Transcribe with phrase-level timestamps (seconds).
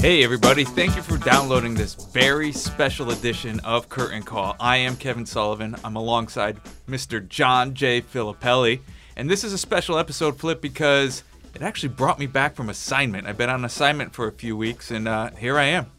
[0.00, 4.56] Hey, everybody, thank you for downloading this very special edition of Curtain Call.
[4.58, 5.76] I am Kevin Sullivan.
[5.84, 6.58] I'm alongside
[6.88, 7.26] Mr.
[7.28, 8.00] John J.
[8.00, 8.80] Filippelli.
[9.16, 11.22] And this is a special episode, Flip, because
[11.54, 13.26] it actually brought me back from assignment.
[13.26, 15.90] I've been on assignment for a few weeks, and uh, here I am.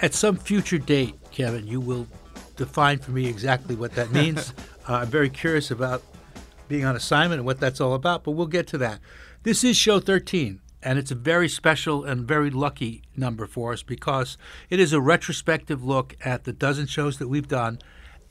[0.00, 2.06] At some future date, Kevin, you will
[2.54, 4.54] define for me exactly what that means.
[4.88, 6.00] uh, I'm very curious about
[6.68, 9.00] being on assignment and what that's all about, but we'll get to that.
[9.42, 13.82] This is show 13, and it's a very special and very lucky number for us
[13.82, 14.38] because
[14.70, 17.80] it is a retrospective look at the dozen shows that we've done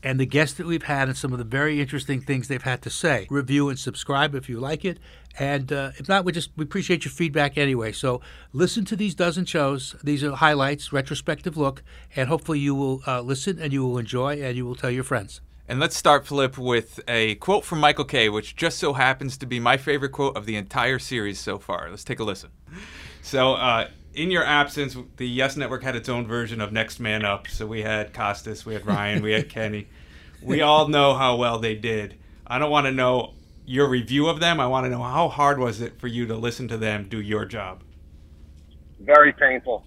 [0.01, 2.81] and the guests that we've had and some of the very interesting things they've had
[2.81, 3.27] to say.
[3.29, 4.99] Review and subscribe if you like it,
[5.37, 7.91] and uh, if not, we just we appreciate your feedback anyway.
[7.91, 8.21] So
[8.53, 9.95] listen to these dozen shows.
[10.01, 11.83] These are highlights, retrospective look,
[12.15, 15.03] and hopefully you will uh, listen and you will enjoy and you will tell your
[15.03, 15.41] friends.
[15.67, 19.47] And let's start, Flip, with a quote from Michael Kay, which just so happens to
[19.47, 21.89] be my favorite quote of the entire series so far.
[21.89, 22.51] Let's take a listen.
[23.23, 27.25] So, uh, in your absence, the Yes Network had its own version of Next Man
[27.25, 27.47] Up.
[27.47, 29.87] So we had Costas, we had Ryan, we had Kenny.
[30.41, 32.15] We all know how well they did.
[32.45, 33.33] I don't want to know
[33.65, 34.59] your review of them.
[34.59, 37.19] I want to know how hard was it for you to listen to them do
[37.19, 37.81] your job.
[38.99, 39.83] Very painful.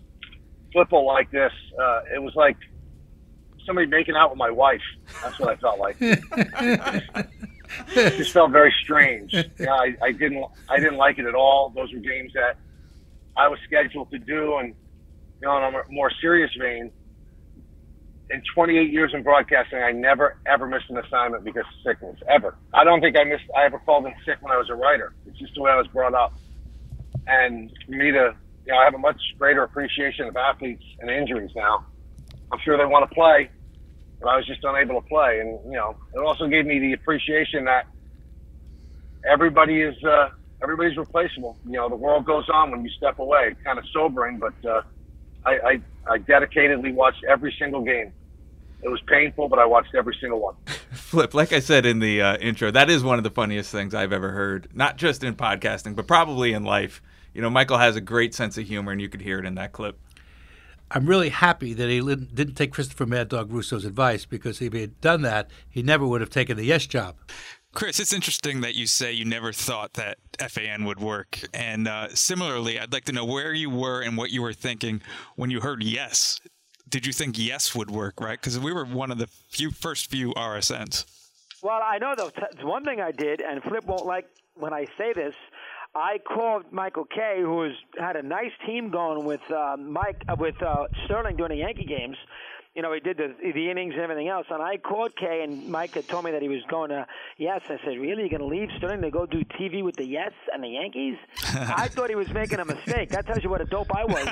[0.75, 1.53] Flipple like this.
[1.81, 2.57] Uh, it was like
[3.69, 4.81] somebody making out with my wife.
[5.23, 5.97] That's what I felt like.
[6.01, 7.05] it
[8.17, 9.33] just felt very strange.
[9.33, 10.45] Yeah, I, I didn't.
[10.69, 11.71] I didn't like it at all.
[11.71, 12.57] Those were games that
[13.37, 16.91] I was scheduled to do, and you know, on a more serious vein,
[18.31, 22.57] in 28 years in broadcasting, I never ever missed an assignment because of sickness ever.
[22.75, 23.45] I don't think I missed.
[23.57, 25.15] I ever called in sick when I was a writer.
[25.27, 26.35] It's just the way I was brought up,
[27.27, 28.35] and for me to,
[28.67, 31.85] you know, I have a much greater appreciation of athletes and injuries now.
[32.51, 33.51] I'm sure they want to play,
[34.21, 36.93] but I was just unable to play, and you know, it also gave me the
[36.93, 37.87] appreciation that
[39.25, 40.03] everybody is.
[40.05, 40.31] Uh,
[40.63, 41.57] everybody's replaceable.
[41.65, 43.55] You know, the world goes on when you step away.
[43.65, 44.83] Kind of sobering, but uh,
[45.45, 45.81] I, I,
[46.15, 48.13] I dedicatedly watched every single game.
[48.81, 50.55] It was painful, but I watched every single one.
[50.93, 53.93] Flip, like I said in the uh, intro, that is one of the funniest things
[53.93, 57.03] I've ever heard, not just in podcasting, but probably in life.
[57.35, 59.57] You know, Michael has a great sense of humor, and you could hear it in
[59.57, 59.99] that clip.
[60.91, 64.81] I'm really happy that he didn't take Christopher Mad Dog Russo's advice because if he
[64.81, 67.17] had done that, he never would have taken the yes job.
[67.75, 71.41] Chris, it's interesting that you say you never thought that FAN would work.
[71.53, 75.03] And uh, similarly, I'd like to know where you were and what you were thinking
[75.37, 76.41] when you heard yes.
[76.89, 78.41] Did you think yes would work, right?
[78.41, 81.05] Because we were one of the few first few RSNs.
[81.63, 82.31] Well, I know though.
[82.63, 85.35] One thing I did, and Flip won't like when I say this.
[85.95, 90.37] I called Michael Kay, who has had a nice team going with uh, Mike uh,
[90.39, 92.17] with uh, Sterling during the Yankee games
[92.79, 94.47] you know, he did the the innings and everything else.
[94.51, 97.63] And I called Kay, and Mike had told me that he was going to Yes.
[97.65, 98.29] I said, really?
[98.29, 101.17] You're going to leave Sterling to go do TV with the Yes and the Yankees?
[101.55, 103.11] I thought he was making a mistake.
[103.11, 104.29] That tells you what a dope I was.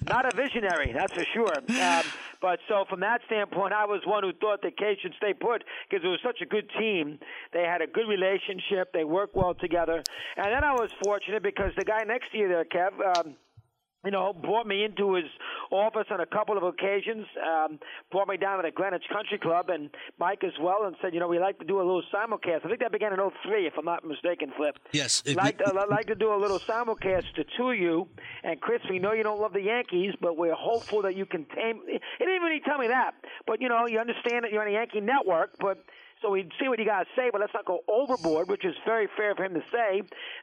[0.08, 1.52] Not a visionary, that's for sure.
[1.58, 2.04] Um,
[2.40, 5.62] but so from that standpoint, I was one who thought that Kay should stay put
[5.88, 7.18] because it was such a good team.
[7.52, 8.94] They had a good relationship.
[8.94, 10.02] They worked well together.
[10.38, 12.92] And then I was fortunate because the guy next to you there, Kev.
[13.18, 13.34] Um,
[14.04, 15.26] you know, brought me into his
[15.70, 17.78] office on a couple of occasions, um,
[18.10, 21.20] brought me down to the Greenwich Country Club and Mike as well, and said, you
[21.20, 22.64] know, we like to do a little simulcast.
[22.64, 24.78] I think that began in 03, if I'm not mistaken, Flip.
[24.92, 25.22] Yes.
[25.34, 28.08] Like, to, uh, like to do a little simulcast to two of you.
[28.42, 31.44] And Chris, we know you don't love the Yankees, but we're hopeful that you can
[31.54, 31.80] tame.
[31.86, 33.12] He didn't even tell me that,
[33.46, 35.84] but you know, you understand that you're on a Yankee network, but
[36.22, 38.74] so we'd see what he got to say, but let's not go overboard, which is
[38.84, 40.02] very fair for him to say.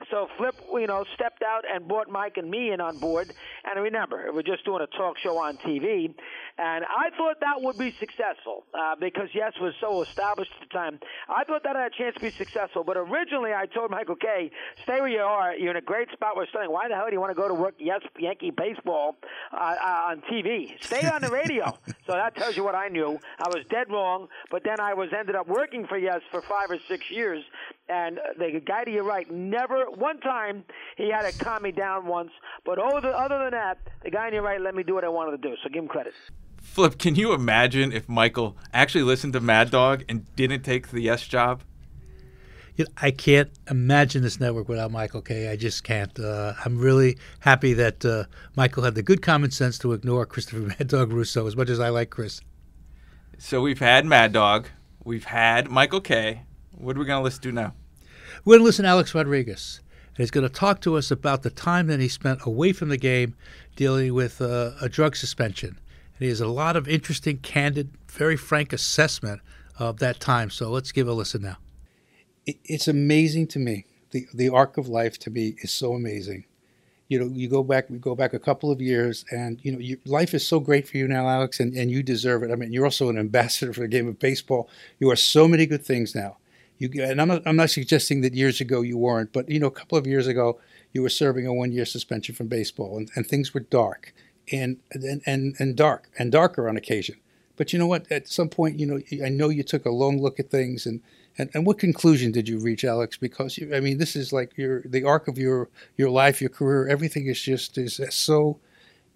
[0.10, 3.32] So Flip, you know, stepped out and brought Mike and me in on board.
[3.64, 6.14] And remember, we're just doing a talk show on TV.
[6.58, 10.74] And I thought that would be successful uh, because Yes was so established at the
[10.74, 11.00] time.
[11.30, 12.84] I thought that had a chance to be successful.
[12.84, 14.50] But originally, I told Michael Kay,
[14.82, 15.56] stay where you are.
[15.56, 16.36] You're in a great spot.
[16.36, 16.72] We're studying.
[16.72, 19.16] Why the hell do you want to go to work Yes Yankee baseball
[19.54, 20.82] uh, uh, on TV?
[20.82, 21.78] Stay on the radio.
[22.08, 23.20] so that tells you what I knew.
[23.40, 24.28] I was dead wrong.
[24.50, 27.44] But then I was ended up working for Yes for five or six years.
[27.90, 30.64] And the guy to your right never, one time,
[30.98, 32.32] he had to calm me down once.
[32.66, 35.10] But other, other than that, the guy on your right let me do what I
[35.10, 35.56] wanted to do.
[35.64, 36.14] So give him credit.
[36.62, 41.02] Flip, can you imagine if Michael actually listened to Mad Dog and didn't take the
[41.02, 41.64] yes job?
[42.98, 45.50] I can't imagine this network without Michael Kay.
[45.50, 46.20] I just can't.
[46.20, 48.26] Uh, I'm really happy that uh,
[48.56, 51.80] Michael had the good common sense to ignore Christopher Mad Dog Russo as much as
[51.80, 52.42] I like Chris.
[53.40, 54.70] So we've had Mad Dog,
[55.08, 56.44] we've had Michael Kay.
[56.72, 57.74] What are we going to listen to now?
[58.46, 59.82] We're going to listen to Alex Rodriguez.
[60.10, 62.90] And he's going to talk to us about the time that he spent away from
[62.90, 63.36] the game
[63.76, 65.80] dealing with uh, a drug suspension
[66.18, 69.42] and he has a lot of interesting, candid, very frank assessment
[69.78, 70.50] of that time.
[70.50, 71.58] So let's give a listen now.
[72.46, 73.86] It's amazing to me.
[74.12, 76.46] The, the arc of life to me is so amazing.
[77.08, 79.96] You know, you go back, we go back a couple of years, and you know,
[80.06, 82.52] life is so great for you now, Alex, and, and you deserve it.
[82.52, 84.70] I mean, you're also an ambassador for the game of baseball.
[85.00, 86.38] You are so many good things now.
[86.80, 89.68] You and I'm not, I'm not suggesting that years ago you weren't, but you know,
[89.68, 90.60] a couple of years ago
[90.94, 94.14] you were serving a one-year suspension from baseball, and, and things were dark,
[94.52, 97.16] and and and and dark and darker on occasion.
[97.56, 98.12] But you know what?
[98.12, 101.02] At some point, you know, I know you took a long look at things, and
[101.38, 103.18] and, and what conclusion did you reach, Alex?
[103.18, 106.50] Because you, I mean, this is like your the arc of your your life, your
[106.50, 106.88] career.
[106.88, 108.60] Everything is just is so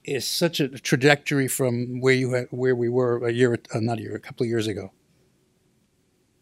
[0.04, 4.00] is such a trajectory from where you had where we were a year, uh, not
[4.00, 4.92] a year, a couple of years ago.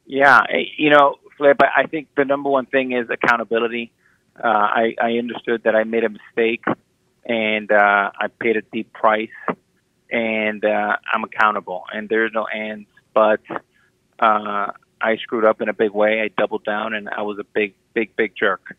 [0.06, 0.42] Yeah,
[0.78, 1.58] you know, Flip.
[1.62, 3.92] I think the number one thing is accountability.
[4.42, 6.64] Uh, I, I understood that I made a mistake,
[7.26, 9.30] and uh, I paid a deep price,
[10.10, 11.84] and uh, I'm accountable.
[11.94, 13.42] And there's no ands, but
[14.20, 16.22] uh, I screwed up in a big way.
[16.22, 18.75] I doubled down, and I was a big, big, big jerk.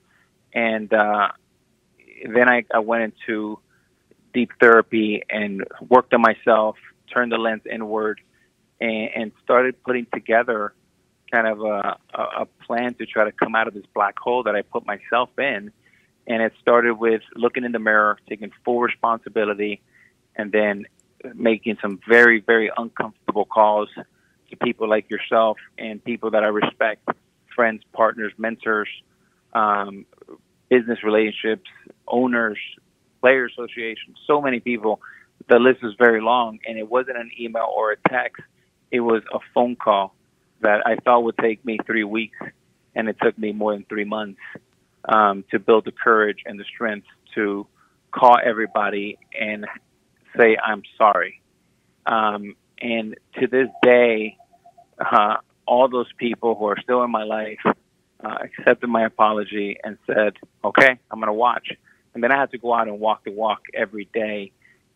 [0.52, 1.28] And uh,
[2.25, 3.58] then I, I went into
[4.32, 6.76] deep therapy and worked on myself,
[7.12, 8.20] turned the lens inward,
[8.81, 10.75] and, and started putting together
[11.31, 14.43] kind of a, a a plan to try to come out of this black hole
[14.43, 15.73] that I put myself in.
[16.26, 19.81] And it started with looking in the mirror, taking full responsibility,
[20.37, 20.87] and then
[21.34, 23.88] making some very, very uncomfortable calls
[24.62, 27.08] people like yourself and people that I respect,
[27.54, 28.88] friends, partners, mentors,
[29.52, 30.06] um,
[30.68, 31.68] business relationships,
[32.06, 32.58] owners,
[33.20, 35.00] player associations, so many people.
[35.48, 38.42] The list is very long, and it wasn't an email or a text.
[38.90, 40.14] It was a phone call
[40.60, 42.38] that I thought would take me three weeks,
[42.94, 44.40] and it took me more than three months
[45.08, 47.66] um, to build the courage and the strength to
[48.12, 49.66] call everybody and
[50.36, 51.40] say I'm sorry.
[52.06, 54.36] Um, and to this day,
[55.00, 55.37] uh,
[55.67, 60.35] all those people who are still in my life uh, accepted my apology and said,
[60.64, 61.73] "Okay, I'm going to watch."
[62.14, 64.52] And then I had to go out and walk the walk every day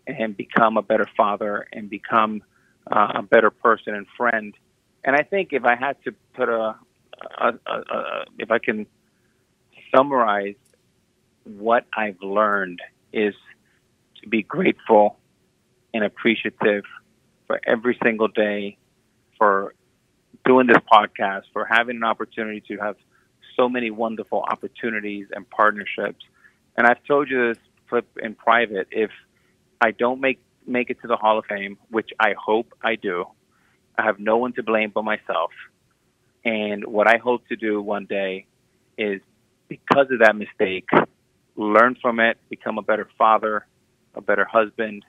[0.06, 2.42] and become a better father and become
[2.90, 4.54] uh, a better person and friend
[5.04, 6.74] and I think if I had to put a,
[7.38, 8.86] a, a, a if I can
[9.94, 10.56] summarize
[11.44, 12.80] what I've learned
[13.12, 13.34] is
[14.22, 15.18] to be grateful
[15.92, 16.84] and appreciative
[17.46, 18.78] for every single day
[19.36, 19.74] for
[20.44, 22.96] doing this podcast, for having an opportunity to have
[23.56, 26.24] so many wonderful opportunities and partnerships.
[26.76, 28.88] And I've told you this flip in private.
[28.90, 29.10] If
[29.80, 33.26] I don't make make it to the Hall of Fame, which I hope I do,
[33.98, 35.50] I have no one to blame but myself.
[36.44, 38.46] And what I hope to do one day
[38.98, 39.20] is,
[39.68, 40.88] because of that mistake,
[41.56, 43.66] learn from it, become a better father,
[44.14, 45.04] a better husband,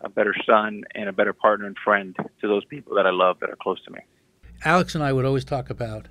[0.00, 3.40] a better son, and a better partner and friend to those people that I love
[3.40, 4.00] that are close to me.
[4.64, 6.06] Alex and I would always talk about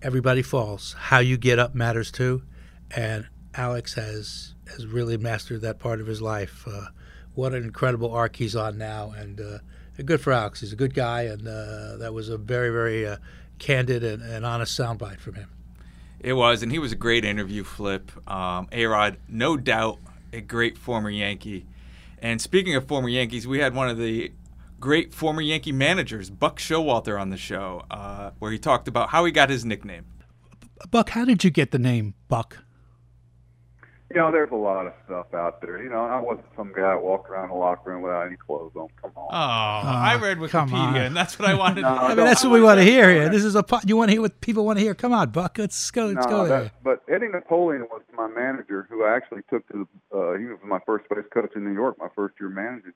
[0.00, 0.94] everybody falls.
[0.98, 2.42] How you get up matters too,
[2.90, 6.66] and Alex has has really mastered that part of his life.
[6.66, 6.86] Uh,
[7.34, 9.58] what an incredible arc he's on now, and uh,
[10.02, 10.60] good for Alex.
[10.60, 13.16] He's a good guy, and uh, that was a very, very uh,
[13.58, 15.50] candid and, and, honest soundbite from him.
[16.20, 17.64] It was, and he was a great interview.
[17.64, 19.98] Flip, um, A Rod, no doubt,
[20.32, 21.66] a great former Yankee.
[22.18, 24.32] And speaking of former Yankees, we had one of the
[24.84, 29.24] great former Yankee managers, Buck Showalter, on the show, uh, where he talked about how
[29.24, 30.04] he got his nickname.
[30.90, 32.58] Buck, how did you get the name Buck?
[34.14, 35.82] you know, there's a lot of stuff out there.
[35.82, 38.70] You know, I wasn't some guy that walked around the locker room without any clothes
[38.76, 38.86] on.
[39.00, 39.28] Come on.
[39.28, 41.80] Oh, I read Wikipedia, and that's what I wanted.
[41.82, 43.28] no, I mean, that's what we want to hear here.
[43.28, 44.94] This is a you want to hear what people want to hear.
[44.94, 45.58] Come on, Buck.
[45.58, 46.06] Let's go.
[46.06, 46.70] Let's no, go there.
[46.84, 49.88] but Eddie Napoleon was my manager, who I actually took to.
[50.12, 52.92] The, uh, he was my first base coach in New York, my first year managing.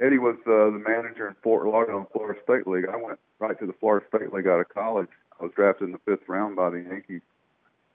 [0.00, 2.86] Eddie was uh, the manager in Fort Lauderdale, Florida State League.
[2.92, 5.08] I went right to the Florida State League out of college.
[5.38, 7.22] I was drafted in the fifth round by the Yankees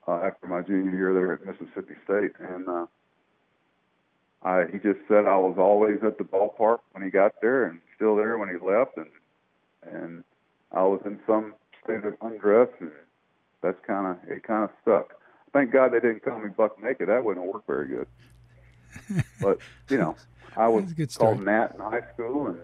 [0.08, 2.86] uh, after my junior year there at Mississippi State, and uh,
[4.44, 7.79] I, he just said I was always at the ballpark when he got there and
[7.96, 9.10] still there when he left, and
[9.84, 10.24] and
[10.72, 11.53] I was in some
[11.84, 12.91] state of undress, and
[13.62, 14.44] that's kind of it.
[14.44, 15.13] Kind of stuck.
[15.51, 17.10] Thank God they didn't call me buck naked.
[17.10, 18.08] That wouldn't work very good.
[19.41, 20.15] But you know,
[20.55, 22.60] I was called Nat in high school, and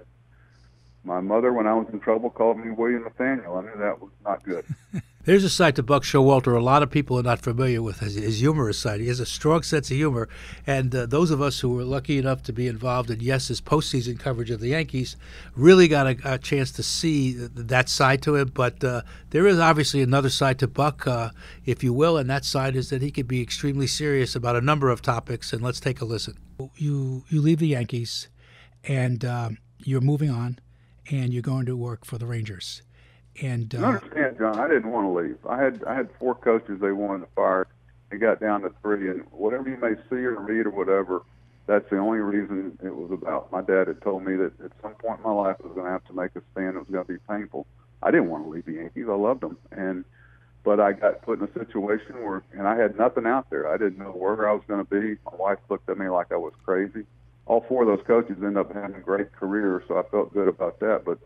[1.03, 3.58] my mother, when I was in trouble, called me William Nathaniel.
[3.58, 4.65] I knew that was not good.
[5.25, 8.13] There's a side to Buck Showalter a lot of people are not familiar with his,
[8.13, 9.00] his humorous side.
[9.00, 10.29] He has a strong sense of humor,
[10.67, 14.20] and uh, those of us who were lucky enough to be involved in Yes's postseason
[14.20, 15.17] coverage of the Yankees
[15.55, 18.51] really got a, a chance to see that side to him.
[18.53, 19.01] But uh,
[19.32, 21.32] there is obviously another side to Buck, uh,
[21.65, 24.62] if you will, and that side is that he could be extremely serious about a
[24.62, 25.51] number of topics.
[25.51, 26.38] And let's take a listen.
[26.75, 28.27] You you leave the Yankees,
[28.84, 30.60] and um, you're moving on,
[31.10, 32.84] and you're going to work for the Rangers.
[33.42, 35.38] And uh, you understand, John, I didn't want to leave.
[35.48, 37.68] I had I had four coaches they wanted to fire,
[38.12, 39.10] it got down to three.
[39.10, 41.24] And whatever you may see or read or whatever,
[41.68, 43.51] that's the only reason it was about.
[43.51, 45.86] My dad had told me that at some point in my life I was going
[45.86, 46.75] to have to make a stand.
[46.75, 47.65] It was going to be painful.
[48.04, 49.06] I didn't want to leave the Yankees.
[49.10, 50.06] I loved them, and
[50.63, 53.72] but I got put in a situation where, and I had nothing out there.
[53.72, 55.18] I didn't know where I was going to be.
[55.25, 57.06] My wife looked at me like I was crazy.
[57.46, 60.80] All four of those coaches ended up having great careers, so I felt good about
[60.80, 61.04] that.
[61.06, 61.20] But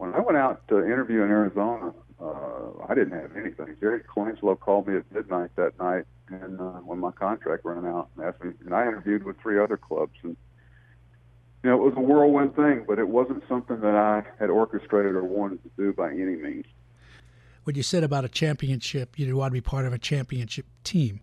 [0.00, 3.76] when I went out to interview in Arizona, uh, I didn't have anything.
[3.80, 8.08] Jerry Colangelo called me at midnight that night, and uh, when my contract ran out,
[8.16, 10.38] and asked me, and I interviewed with three other clubs, and
[11.62, 15.14] you know, it was a whirlwind thing, but it wasn't something that I had orchestrated
[15.14, 16.64] or wanted to do by any means
[17.64, 20.66] what you said about a championship, you did want to be part of a championship
[20.82, 21.20] team.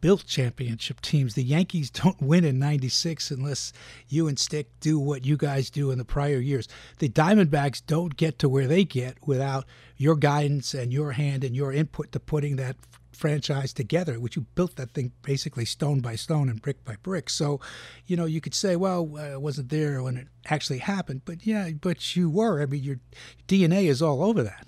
[0.00, 1.34] Built championship teams.
[1.34, 3.72] The Yankees don't win in 96 unless
[4.08, 6.68] you and Stick do what you guys do in the prior years.
[6.98, 9.64] The Diamondbacks don't get to where they get without
[9.96, 12.76] your guidance and your hand and your input to putting that
[13.18, 17.28] franchise together, which you built that thing basically stone by stone and brick by brick.
[17.28, 17.60] So,
[18.06, 21.44] you know, you could say, well, uh, I wasn't there when it actually happened, but
[21.44, 22.62] yeah, but you were.
[22.62, 23.00] I mean, your
[23.48, 24.66] DNA is all over that.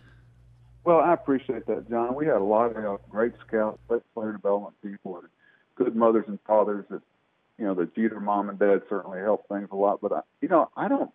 [0.84, 2.14] Well, I appreciate that, John.
[2.14, 5.28] We had a lot of great scouts, great player development people, and
[5.76, 7.02] good mothers and fathers that,
[7.58, 10.00] you know, the Jeter mom and dad certainly helped things a lot.
[10.00, 11.10] But, I, you know, I don't,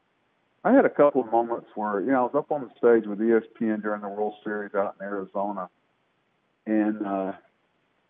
[0.63, 3.07] I had a couple of moments where, you know, I was up on the stage
[3.07, 5.69] with ESPN during the World Series out in Arizona.
[6.67, 7.33] And uh,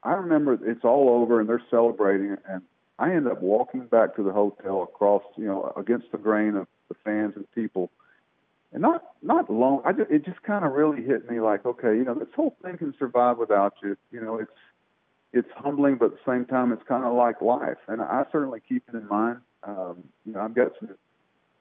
[0.04, 2.36] I remember it's all over and they're celebrating.
[2.50, 2.64] And
[3.00, 6.68] I end up walking back to the hotel across, you know, against the grain of
[6.90, 7.92] the fans and people–
[8.76, 9.82] and not not long.
[9.86, 12.58] I just, it just kind of really hit me like, okay, you know, this whole
[12.62, 13.96] thing can survive without you.
[14.12, 14.52] You know, it's
[15.32, 18.62] it's humbling, but at the same time, it's kind of like life, and I certainly
[18.68, 19.40] keep it in mind.
[19.64, 20.90] Um, you know, I've got some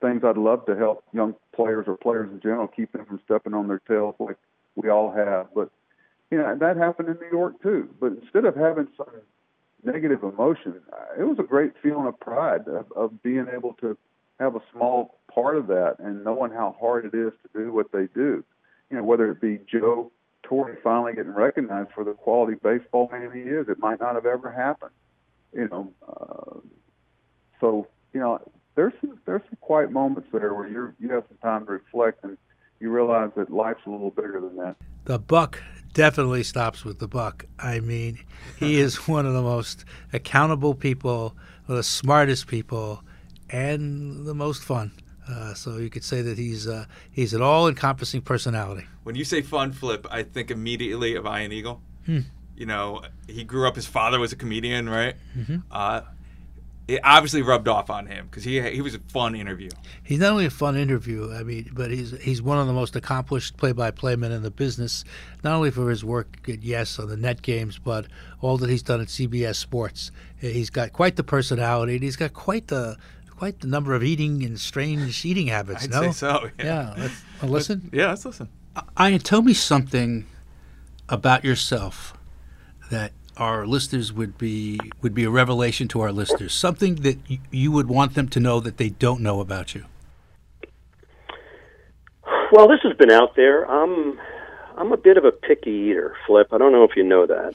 [0.02, 3.54] things I'd love to help young players or players in general keep them from stepping
[3.54, 4.36] on their tails like
[4.74, 5.46] we all have.
[5.54, 5.70] But
[6.32, 7.88] you know, that happened in New York too.
[8.00, 9.06] But instead of having some
[9.84, 10.74] negative emotion,
[11.16, 13.96] it was a great feeling of pride of, of being able to
[14.40, 17.92] have a small part of that and knowing how hard it is to do what
[17.92, 18.44] they do.
[18.90, 20.12] You know, whether it be Joe
[20.42, 24.26] Torre finally getting recognized for the quality baseball man he is, it might not have
[24.26, 24.92] ever happened.
[25.52, 26.60] You know, uh,
[27.60, 28.40] so you know,
[28.74, 32.24] there's some, there's some quiet moments there where you you have some time to reflect
[32.24, 32.36] and
[32.80, 34.76] you realize that life's a little bigger than that.
[35.04, 35.62] The buck
[35.92, 37.46] definitely stops with the buck.
[37.58, 38.18] I mean,
[38.58, 41.36] he is one of the most accountable people,
[41.68, 43.02] the smartest people
[43.54, 44.90] and the most fun.
[45.28, 48.84] Uh, so you could say that he's uh, he's an all-encompassing personality.
[49.04, 51.80] When you say fun flip, I think immediately of Ian Eagle.
[52.04, 52.20] Hmm.
[52.56, 53.76] You know, he grew up.
[53.76, 55.14] His father was a comedian, right?
[55.36, 55.56] Mm-hmm.
[55.70, 56.02] Uh,
[56.86, 59.70] it obviously rubbed off on him because he he was a fun interview.
[60.02, 62.94] He's not only a fun interview, I mean, but he's he's one of the most
[62.94, 65.04] accomplished play-by-play men in the business.
[65.42, 68.06] Not only for his work at Yes on the net games, but
[68.40, 70.10] all that he's done at CBS Sports.
[70.38, 72.98] He's got quite the personality, and he's got quite the
[73.38, 75.84] quite the number of eating and strange eating habits.
[75.84, 76.50] I'd no, say so.
[76.58, 76.94] Yeah, Yeah.
[76.98, 77.90] let's, uh, listen.
[77.92, 78.48] Yeah, let's listen.
[78.96, 80.26] I, tell me something
[81.08, 82.14] about yourself
[82.90, 86.52] that our listeners would be would be a revelation to our listeners.
[86.52, 89.84] Something that y- you would want them to know that they don't know about you.
[92.52, 93.64] Well, this has been out there.
[93.70, 94.18] I'm
[94.76, 96.48] I'm a bit of a picky eater, Flip.
[96.52, 97.54] I don't know if you know that.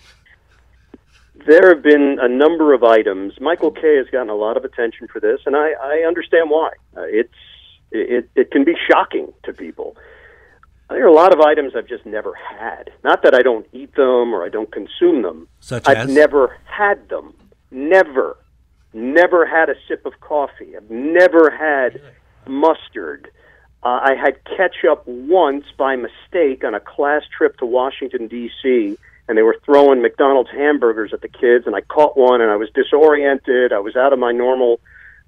[1.46, 3.34] There have been a number of items.
[3.40, 6.72] Michael Kay has gotten a lot of attention for this, and I, I understand why.
[6.96, 7.34] Uh, it's
[7.92, 9.96] it, it can be shocking to people.
[10.90, 12.92] There are a lot of items I've just never had.
[13.04, 15.48] Not that I don't eat them or I don't consume them.
[15.60, 16.10] Such I've as?
[16.10, 17.34] never had them.
[17.72, 18.38] Never.
[18.94, 20.76] Never had a sip of coffee.
[20.76, 22.02] I've never had
[22.48, 23.30] mustard.
[23.84, 28.98] Uh, I had ketchup once by mistake on a class trip to Washington, D.C.,
[29.30, 32.56] and they were throwing McDonald's hamburgers at the kids, and I caught one, and I
[32.56, 33.72] was disoriented.
[33.72, 34.82] I was out of my normal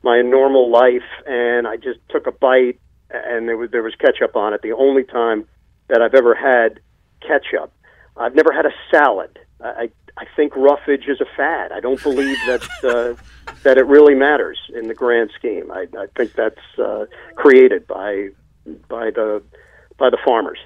[0.03, 2.79] my normal life, and I just took a bite,
[3.12, 4.63] and there was there was ketchup on it.
[4.63, 5.46] The only time
[5.88, 6.79] that I've ever had
[7.22, 7.72] ketchup.
[8.17, 9.38] I've never had a salad.
[9.63, 11.72] I I think roughage is a fad.
[11.72, 15.72] I don't believe that uh, that it really matters in the grand scheme.
[15.72, 17.05] I, I think that's uh,
[17.36, 18.29] created by
[18.89, 19.43] by the
[20.00, 20.58] by the farmers.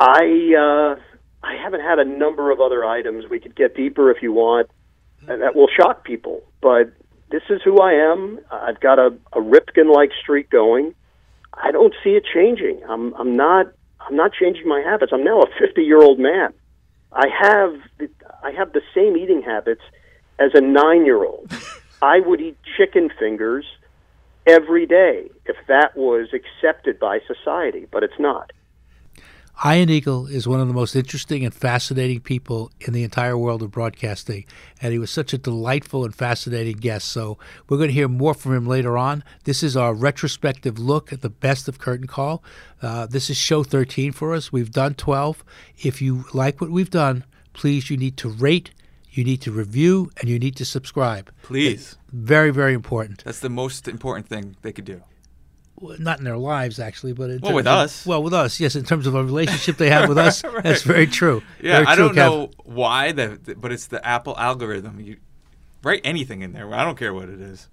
[0.00, 1.13] I uh,
[1.44, 3.28] I haven't had a number of other items.
[3.28, 4.70] We could get deeper if you want,
[5.28, 6.42] and that will shock people.
[6.62, 6.92] But
[7.30, 8.40] this is who I am.
[8.50, 10.94] I've got a, a Ripken like streak going.
[11.52, 12.80] I don't see it changing.
[12.88, 13.66] I'm I'm not
[14.00, 15.12] I'm not changing my habits.
[15.12, 16.52] I'm now a 50 year old man.
[17.12, 17.74] I have
[18.42, 19.82] I have the same eating habits
[20.38, 21.52] as a nine year old.
[22.02, 23.64] I would eat chicken fingers
[24.46, 28.52] every day if that was accepted by society, but it's not.
[29.64, 33.62] Ian Eagle is one of the most interesting and fascinating people in the entire world
[33.62, 34.44] of broadcasting,
[34.82, 37.08] and he was such a delightful and fascinating guest.
[37.08, 39.22] So we're going to hear more from him later on.
[39.44, 42.42] This is our retrospective look at the best of Curtain Call.
[42.82, 44.52] Uh, this is show 13 for us.
[44.52, 45.44] We've done 12.
[45.78, 48.72] If you like what we've done, please, you need to rate,
[49.10, 51.30] you need to review, and you need to subscribe.
[51.42, 51.96] Please.
[52.12, 53.24] Very, very important.
[53.24, 55.02] That's the most important thing they could do.
[55.98, 58.06] Not in their lives actually, but in Well, with of- us.
[58.06, 58.74] well, with us, yes.
[58.76, 61.42] In terms of a relationship they have with us, that's very true.
[61.62, 62.16] Yeah, Very I true, don't Kev.
[62.16, 65.00] know why, but it's the Apple algorithm.
[65.00, 65.16] You
[65.82, 66.72] write anything in there.
[66.74, 67.68] I don't care what it is.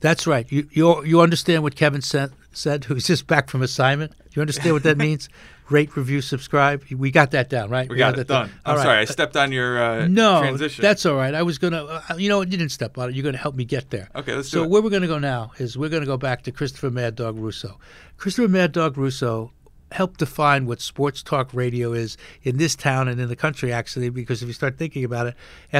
[0.00, 0.46] That's right.
[0.52, 2.32] You you you understand what Kevin said?
[2.52, 4.12] Said who's just back from assignment.
[4.36, 5.30] You understand what that means?
[5.70, 6.84] Rate, review, subscribe.
[6.92, 7.88] We got that down, right?
[7.88, 8.50] We got that it done.
[8.64, 8.84] All I'm right.
[8.84, 10.82] sorry, I stepped on your uh, no, transition.
[10.82, 11.34] that's all right.
[11.34, 13.16] I was gonna, uh, you know, you didn't step on it.
[13.16, 14.08] You're gonna help me get there.
[14.14, 14.66] Okay, let's so do it.
[14.66, 17.36] So where we're gonna go now is we're gonna go back to Christopher Mad Dog
[17.38, 17.80] Russo.
[18.16, 19.50] Christopher Mad Dog Russo
[19.90, 24.10] helped define what sports talk radio is in this town and in the country, actually,
[24.10, 25.34] because if you start thinking about it,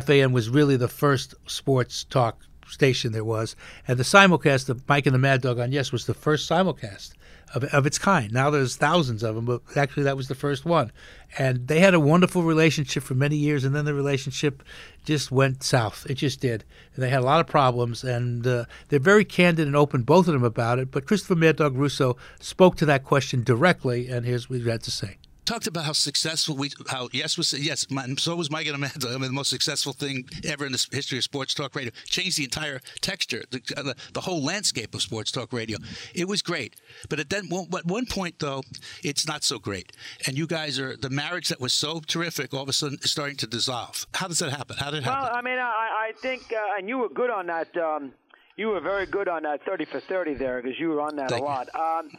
[0.05, 3.55] FAN was really the first sports talk station there was,
[3.87, 7.13] and the simulcast of Mike and the Mad Dog on Yes was the first simulcast
[7.55, 8.33] of, of its kind.
[8.33, 10.93] Now there's thousands of them, but actually that was the first one.
[11.39, 14.63] And they had a wonderful relationship for many years, and then the relationship
[15.05, 16.07] just went south.
[16.09, 16.65] It just did.
[16.95, 20.29] And they had a lot of problems, and uh, they're very candid and open, both
[20.29, 20.91] of them, about it.
[20.91, 24.83] But Christopher Mad Dog Russo spoke to that question directly, and here's what he had
[24.85, 25.19] to say.
[25.47, 29.09] Talked about how successful we, how yes was yes, my, so was Mike and Amanda.
[29.09, 31.93] I mean, the most successful thing ever in the history of sports talk radio.
[32.07, 35.79] Changed the entire texture, the, uh, the, the whole landscape of sports talk radio.
[36.15, 36.77] It was great,
[37.09, 38.63] but at then one, at one point though,
[39.03, 39.93] it's not so great.
[40.27, 43.11] And you guys are the marriage that was so terrific, all of a sudden is
[43.11, 44.07] starting to dissolve.
[44.15, 44.77] How does that happen?
[44.77, 45.37] How did it Well, happen?
[45.37, 47.75] I mean, I, I think, uh, and you were good on that.
[47.77, 48.13] Um,
[48.57, 51.31] you were very good on that 30 for 30 there because you were on that
[51.31, 51.69] Thank a lot.
[51.75, 52.11] Um,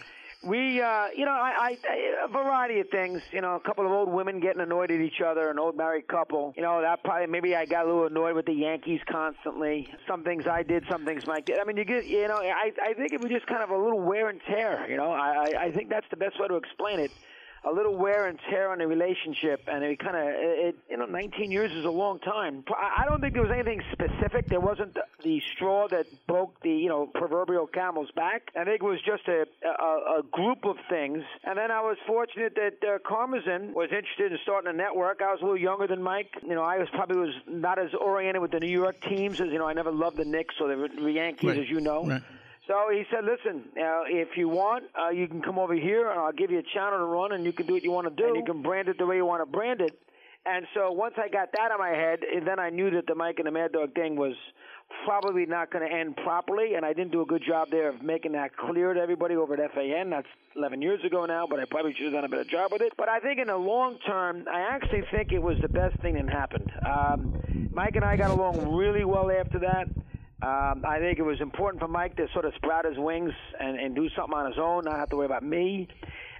[0.47, 3.21] we, uh, you know, I, I, a variety of things.
[3.31, 6.07] You know, a couple of old women getting annoyed at each other, an old married
[6.07, 6.53] couple.
[6.55, 9.89] You know, that probably maybe I got a little annoyed with the Yankees constantly.
[10.07, 11.59] Some things I did, some things Mike did.
[11.59, 13.77] I mean, you get, you know, I, I think it was just kind of a
[13.77, 14.89] little wear and tear.
[14.89, 17.11] You know, I, I, I think that's the best way to explain it
[17.63, 21.05] a little wear and tear on the relationship, and it kind of, it, you know,
[21.05, 22.63] 19 years is a long time.
[22.69, 24.47] I don't think there was anything specific.
[24.47, 28.51] There wasn't the, the straw that broke the, you know, proverbial camel's back.
[28.55, 31.23] I think it was just a, a, a group of things.
[31.43, 35.21] And then I was fortunate that uh, Karmazin was interested in starting a network.
[35.21, 36.31] I was a little younger than Mike.
[36.43, 39.47] You know, I was probably was not as oriented with the New York teams as,
[39.47, 41.59] you know, I never loved the Knicks or the, the Yankees, Right.
[41.59, 42.05] as you know.
[42.05, 42.21] Right.
[42.67, 46.33] So he said, "Listen, if you want, uh, you can come over here, and I'll
[46.33, 48.27] give you a channel to run, and you can do what you want to do,
[48.27, 49.97] and you can brand it the way you want to brand it."
[50.45, 53.35] And so once I got that in my head, then I knew that the Mike
[53.37, 54.33] and the Mad Dog thing was
[55.05, 58.01] probably not going to end properly, and I didn't do a good job there of
[58.01, 60.09] making that clear to everybody over at FAN.
[60.09, 62.81] That's 11 years ago now, but I probably should have done a better job with
[62.81, 62.93] it.
[62.97, 66.13] But I think in the long term, I actually think it was the best thing
[66.13, 66.71] that happened.
[66.85, 69.87] Um, Mike and I got along really well after that.
[70.41, 73.79] Um, I think it was important for Mike to sort of sprout his wings and,
[73.79, 75.87] and do something on his own, not have to worry about me.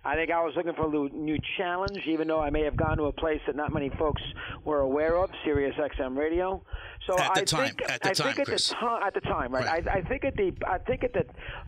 [0.06, 2.98] I think I was looking for a new challenge, even though I may have gone
[2.98, 4.22] to a place that not many folks
[4.64, 6.62] were aware of, Sirius XM Radio.
[7.08, 8.70] So At the I time, think at the I time, think at Chris.
[8.70, 9.66] the time, at the time, right?
[9.66, 9.88] Right.
[9.88, 11.26] I, I think at the I think at the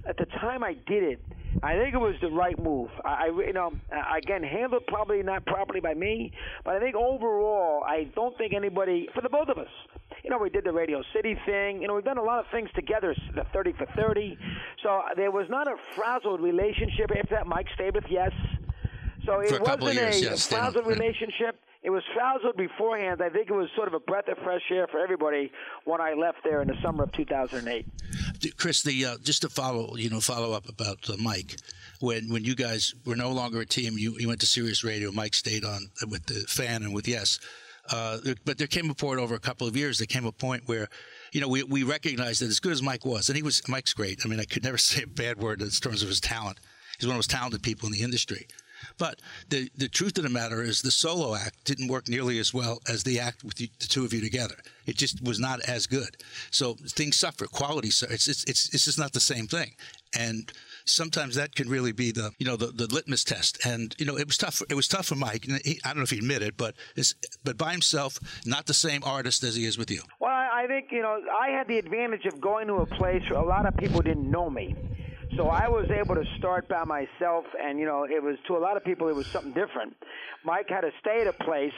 [0.08, 1.20] at the time I did it,
[1.64, 2.90] I think it was the right move.
[3.04, 3.72] I, I you know
[4.16, 6.32] again handled probably not properly by me,
[6.64, 9.68] but I think overall I don't think anybody for the both of us.
[10.30, 11.82] You know, we did the Radio City thing.
[11.82, 14.38] You know, we've done a lot of things together, the 30 for 30.
[14.84, 17.48] So uh, there was not a frazzled relationship after that.
[17.48, 18.32] Mike stayed with Yes.
[19.26, 21.00] So it For a couple of wasn't years, a yes, frazzled right.
[21.00, 21.60] relationship.
[21.82, 23.24] It was frazzled beforehand.
[23.24, 25.52] I think it was sort of a breath of fresh air for everybody
[25.86, 27.88] when I left there in the summer of 2008.
[28.56, 31.56] Chris, the uh, just to follow, you know, follow up about uh, Mike.
[32.02, 35.12] When when you guys were no longer a team, you, you went to Sirius Radio.
[35.12, 37.40] Mike stayed on with the fan and with Yes.
[37.92, 39.98] Uh, but there came a point over a couple of years.
[39.98, 40.88] There came a point where,
[41.32, 43.94] you know, we, we recognized that as good as Mike was, and he was Mike's
[43.94, 44.22] great.
[44.24, 46.60] I mean, I could never say a bad word in terms of his talent.
[46.98, 48.48] He's one of the most talented people in the industry.
[48.98, 52.54] But the the truth of the matter is, the solo act didn't work nearly as
[52.54, 54.56] well as the act with the, the two of you together.
[54.86, 56.16] It just was not as good.
[56.50, 57.46] So things suffer.
[57.48, 57.90] Quality.
[57.90, 59.74] su- It's it's it's, it's just not the same thing.
[60.18, 60.50] And
[60.90, 63.66] sometimes that can really be the you know the, the litmus test.
[63.66, 64.62] And you know it was tough.
[64.70, 65.46] It was tough for Mike.
[65.64, 68.74] He, I don't know if he admitted, it, but it's, but by himself, not the
[68.74, 70.02] same artist as he is with you.
[70.20, 73.40] Well, I think you know I had the advantage of going to a place where
[73.40, 74.76] a lot of people didn't know me,
[75.36, 78.60] so I was able to start by myself, and you know it was to a
[78.60, 79.96] lot of people it was something different.
[80.44, 81.74] Mike had to stay at a place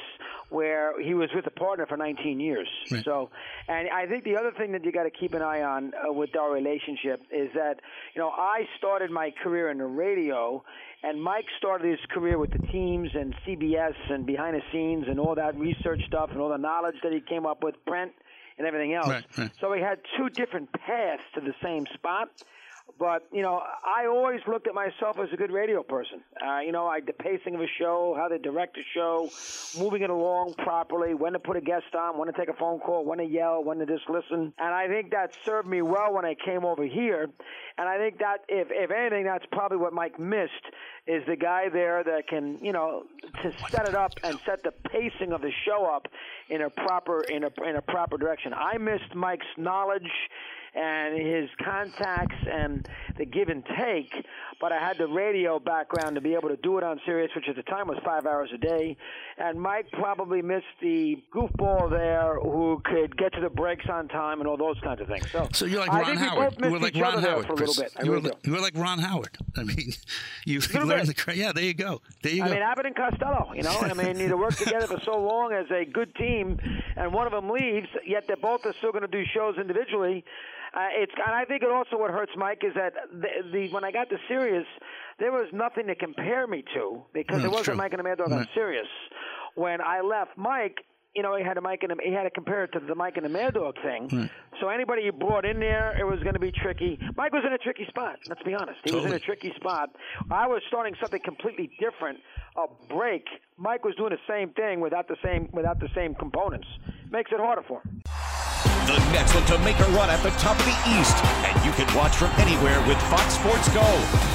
[0.49, 2.67] where he was with a partner for 19 years.
[2.91, 3.03] Right.
[3.03, 3.29] So,
[3.67, 6.11] and I think the other thing that you got to keep an eye on uh,
[6.11, 7.79] with our relationship is that,
[8.13, 10.63] you know, I started my career in the radio,
[11.03, 15.19] and Mike started his career with the teams and CBS and behind the scenes and
[15.19, 18.11] all that research stuff and all the knowledge that he came up with, Brent
[18.57, 19.07] and everything else.
[19.07, 19.51] Right, right.
[19.59, 22.29] So we had two different paths to the same spot.
[22.99, 26.21] But you know, I always looked at myself as a good radio person.
[26.45, 29.29] Uh, you know, I the pacing of a show, how to direct a show,
[29.79, 32.79] moving it along properly, when to put a guest on, when to take a phone
[32.79, 34.53] call, when to yell, when to just listen.
[34.59, 37.27] And I think that served me well when I came over here.
[37.77, 40.51] And I think that if if anything, that's probably what Mike missed
[41.07, 43.03] is the guy there that can you know
[43.41, 46.07] to set it up and set the pacing of the show up
[46.49, 48.53] in a proper in a in a proper direction.
[48.53, 50.11] I missed Mike's knowledge
[50.73, 54.11] and his contacts and the give and take.
[54.59, 57.49] But I had the radio background to be able to do it on Sirius, which
[57.49, 58.95] at the time was five hours a day.
[59.37, 64.39] And Mike probably missed the goofball there who could get to the breaks on time
[64.39, 65.29] and all those kinds of things.
[65.31, 66.55] So, So you're like I Ron Howard.
[66.61, 67.91] You were like Ron Howard, for a little bit.
[67.97, 69.37] I You were, really you were like Ron Howard.
[69.57, 69.93] I mean,
[70.45, 71.17] you learned bit.
[71.17, 71.51] the yeah.
[71.51, 72.01] There you go.
[72.21, 72.53] There you I go.
[72.53, 75.65] mean, Abbott and Costello, you know, I mean, they work together for so long as
[75.71, 76.59] a good team,
[76.95, 80.23] and one of them leaves, yet they're both are still going to do shows individually.
[80.73, 83.83] Uh, it's, and I think it also what hurts Mike is that the, the when
[83.83, 84.65] I got to Sirius,
[85.19, 87.75] there was nothing to compare me to because No, there wasn't true.
[87.75, 88.03] Mike and mm.
[88.03, 88.47] the Mad Dog on Right.
[88.55, 88.87] Sirius.
[89.55, 90.77] When I left Mike,
[91.13, 92.95] you know, he had a Mike and a, he had to compare it to the
[92.95, 94.07] Mike and the Mad Dog thing.
[94.07, 94.29] Mm.
[94.61, 96.97] So anybody you brought in there, it was going to be tricky.
[97.17, 98.15] Mike was in a tricky spot.
[98.29, 98.79] Let's be honest.
[98.85, 99.89] He was in a tricky spot.
[100.29, 102.19] I was starting something completely different.
[102.55, 103.25] A break.
[103.57, 106.67] Mike was doing the same thing without the same without the same components.
[107.09, 108.01] Makes it harder for him.
[108.87, 111.15] The Nets look to make a run at the top of the East,
[111.45, 113.85] and you can watch from anywhere with Fox Sports Go.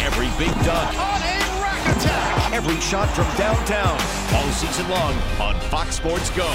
[0.00, 2.52] Every big dunk, On a rack attack.
[2.52, 3.98] every shot from downtown,
[4.34, 6.48] all season long on Fox Sports Go.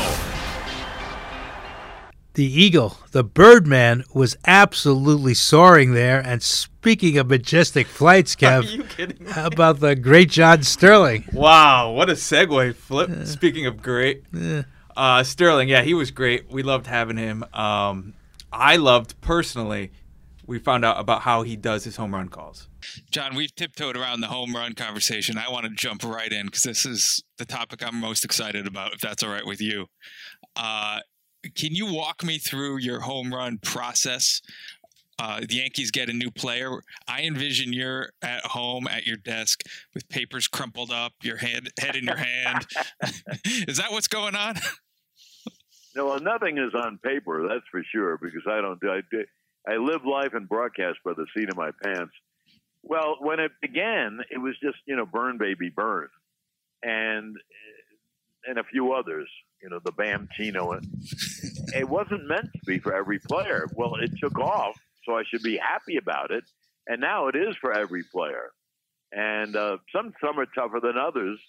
[2.33, 6.21] The eagle, the Birdman, was absolutely soaring there.
[6.25, 9.25] And speaking of majestic flights, Kev, Are you kidding?
[9.25, 9.31] me?
[9.31, 11.25] how about the great John Sterling?
[11.33, 13.27] Wow, what a segue flip.
[13.27, 14.63] Speaking of great, uh,
[15.23, 16.49] Sterling, yeah, he was great.
[16.49, 17.43] We loved having him.
[17.53, 18.13] Um,
[18.51, 19.91] I loved personally.
[20.45, 22.67] We found out about how he does his home run calls.
[23.11, 25.37] John, we've tiptoed around the home run conversation.
[25.37, 28.93] I want to jump right in because this is the topic I'm most excited about,
[28.93, 29.85] if that's all right with you.
[30.55, 30.99] Uh,
[31.55, 34.41] can you walk me through your home run process?
[35.21, 36.81] Uh, the Yankees get a new player.
[37.07, 39.61] I envision you're at home at your desk
[39.93, 42.65] with papers crumpled up, your head head in your hand.
[43.45, 44.55] is that what's going on?
[45.93, 48.89] No, well, nothing is on paper, that's for sure, because I don't do.
[48.89, 49.01] I,
[49.69, 52.13] I live life and broadcast by the seat of my pants.
[52.81, 56.07] Well, when it began, it was just you know, burn baby burn,
[56.81, 57.35] and
[58.47, 59.29] and a few others,
[59.61, 60.79] you know, the Bam Tino.
[61.75, 63.67] It wasn't meant to be for every player.
[63.75, 66.43] Well, it took off, so I should be happy about it,
[66.87, 68.51] and now it is for every player.
[69.11, 71.39] And uh, some some are tougher than others.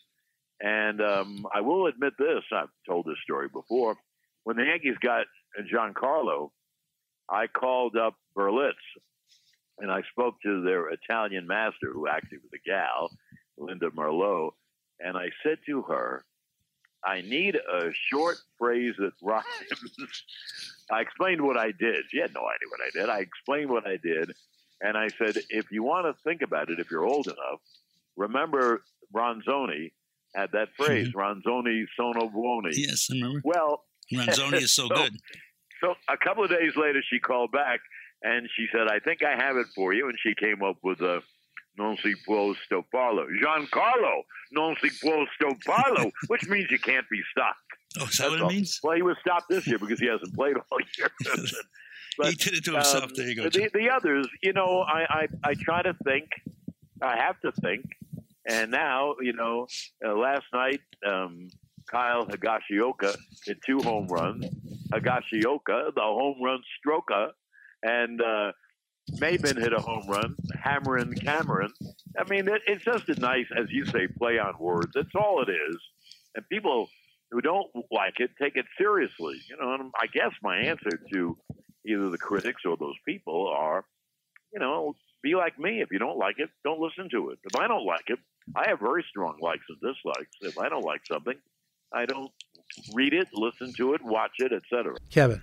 [0.61, 3.97] And um, I will admit this: I've told this story before.
[4.45, 5.27] When the Yankees got
[5.73, 6.51] Giancarlo,
[7.29, 8.75] I called up Berlitz
[9.79, 13.11] and I spoke to their Italian master, who actually was a gal,
[13.59, 14.53] Linda Merlot,
[15.01, 16.25] and I said to her,
[17.05, 19.45] I need a short phrase that rhymes.
[20.91, 22.05] I explained what I did.
[22.11, 23.09] She had no idea what I did.
[23.09, 24.33] I explained what I did,
[24.81, 27.61] and I said, if you want to think about it, if you're old enough,
[28.17, 28.83] remember
[29.15, 29.93] Ronzoni
[30.35, 30.85] had that mm-hmm.
[30.85, 32.71] phrase, Ronzoni sono buoni.
[32.73, 33.43] yes, I remember.
[33.45, 35.17] Well, Ronzoni is so good.
[35.81, 37.81] so a couple of days later, she called back
[38.23, 41.01] and she said, "I think I have it for you." And she came up with
[41.01, 41.23] a
[41.77, 47.61] non si può stopparlo, Giancarlo non si può stopparlo, which means you can't be stopped.
[48.01, 48.49] Oh, is that what it all.
[48.49, 48.81] means?
[48.83, 51.11] Well, he was stopped this year because he hasn't played all year.
[52.19, 53.05] but, he did it to himself.
[53.05, 53.49] um, there you go.
[53.49, 56.29] The, the others, you know, I, I I try to think.
[57.03, 57.85] I have to think,
[58.47, 59.67] and now, you know,
[60.07, 61.49] uh, last night, um,
[61.91, 64.47] Kyle Higashioka hit two home runs.
[64.93, 67.31] Higashioka, the home run stroker,
[67.83, 68.53] and uh,
[69.11, 70.37] Maybin hit a home run.
[70.63, 71.73] Hammering Cameron.
[72.19, 74.93] I mean, it, it's just a nice, as you say, play on words.
[74.95, 75.77] That's all it is.
[76.35, 76.89] And people
[77.31, 79.41] who don't like it take it seriously.
[79.49, 81.37] You know, and I guess my answer to
[81.87, 83.85] either the critics or those people are,
[84.53, 85.81] you know, be like me.
[85.81, 87.39] If you don't like it, don't listen to it.
[87.45, 88.19] If I don't like it,
[88.57, 90.37] I have very strong likes and dislikes.
[90.41, 91.35] If I don't like something,
[91.93, 92.31] I don't
[92.95, 94.97] read it, listen to it, watch it, etc.
[95.11, 95.43] Kevin,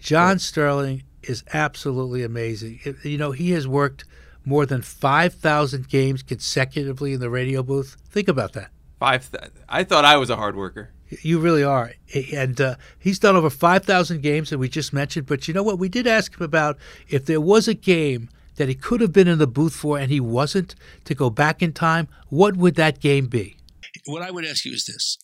[0.00, 2.80] John Sterling is absolutely amazing.
[2.84, 4.04] It- You know, he has worked
[4.44, 7.96] more than 5,000 games consecutively in the radio booth.
[8.10, 8.70] Think about that.
[8.98, 9.30] Five.
[9.30, 10.90] Th- I thought I was a hard worker.
[11.22, 11.92] You really are.
[12.34, 15.26] And uh, he's done over 5,000 games that we just mentioned.
[15.26, 15.78] But you know what?
[15.78, 19.28] We did ask him about if there was a game that he could have been
[19.28, 23.00] in the booth for and he wasn't to go back in time, what would that
[23.00, 23.56] game be?
[24.06, 25.16] What I would ask you is this.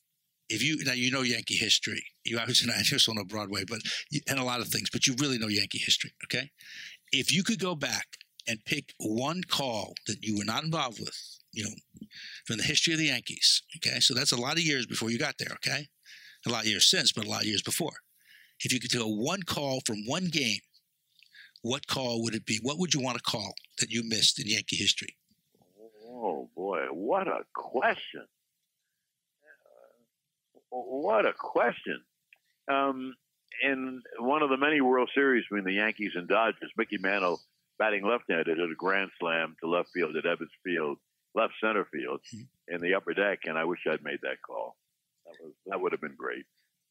[0.48, 3.80] If you now you know Yankee history, you obviously not just on a Broadway, but
[4.28, 6.12] and a lot of things, but you really know Yankee history.
[6.24, 6.50] Okay,
[7.12, 8.06] if you could go back
[8.48, 11.18] and pick one call that you were not involved with,
[11.52, 12.06] you know,
[12.46, 13.62] from the history of the Yankees.
[13.76, 15.54] Okay, so that's a lot of years before you got there.
[15.54, 15.88] Okay,
[16.46, 17.94] a lot of years since, but a lot of years before.
[18.60, 20.60] If you could do one call from one game,
[21.62, 22.58] what call would it be?
[22.62, 25.16] What would you want to call that you missed in Yankee history?
[26.06, 28.26] Oh boy, what a question!
[30.70, 32.02] Uh, what a question!
[32.68, 33.14] Um,
[33.62, 37.40] in one of the many World Series between the Yankees and Dodgers, Mickey Mantle
[37.79, 40.98] batting left-handed hit a grand slam to left field at Ebbets Field
[41.35, 42.20] left center field
[42.68, 44.77] in the upper deck, and I wish I'd made that call.
[45.27, 46.44] That was that would have been great.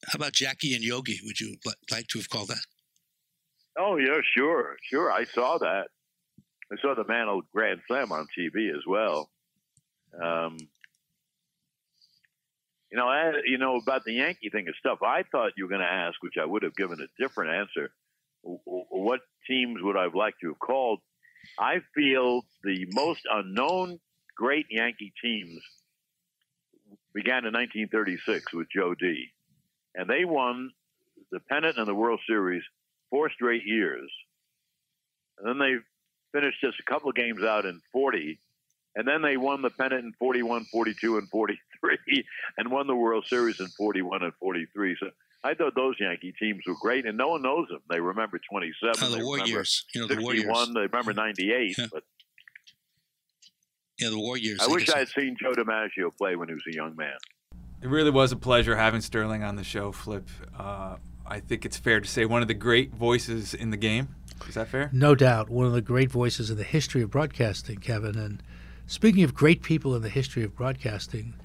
[0.06, 1.20] How about Jackie and Yogi?
[1.24, 1.56] Would you
[1.92, 2.66] like to have called that?
[3.78, 5.12] Oh yeah, sure, sure.
[5.12, 5.88] I saw that.
[6.72, 9.30] I saw the Mantle Grand Slam on TV as well.
[10.22, 10.58] Um,
[12.94, 15.00] you know, I, you know about the Yankee thing and stuff.
[15.02, 17.90] I thought you were going to ask, which I would have given a different answer.
[18.44, 21.00] What teams would I've liked to have called?
[21.58, 24.00] I feel the most unknown
[24.38, 25.60] great Yankee teams
[27.16, 29.26] began in 1936 with Joe D.
[29.96, 30.70] And they won
[31.32, 32.62] the pennant and the World Series
[33.10, 34.12] four straight years.
[35.40, 38.40] And then they finished just a couple of games out in 40.
[38.96, 41.58] And then they won the pennant in 41, 42, and 43,
[42.58, 44.98] and won the World Series in 41 and 43.
[45.00, 45.08] So
[45.44, 47.82] I thought those Yankee teams were great, and no one knows them.
[47.90, 48.96] They remember 27.
[49.02, 49.86] Oh, the they war years.
[49.94, 50.68] You know, the 61, war years.
[50.74, 51.86] They remember 98, Yeah.
[51.92, 52.04] but
[54.00, 54.60] Yeah, the war years.
[54.62, 54.90] I I wish.
[54.90, 57.18] I had seen Joe DiMaggio play when he was a young man.
[57.82, 60.28] It really was a pleasure having Sterling on the show, Flip.
[60.58, 64.16] Uh, I think it's fair to say one of the great voices in the game.
[64.48, 64.90] Is that fair?
[64.94, 68.18] No doubt, one of the great voices in the history of broadcasting, Kevin.
[68.18, 68.42] And
[68.88, 71.36] speaking of great people in the history of broadcasting,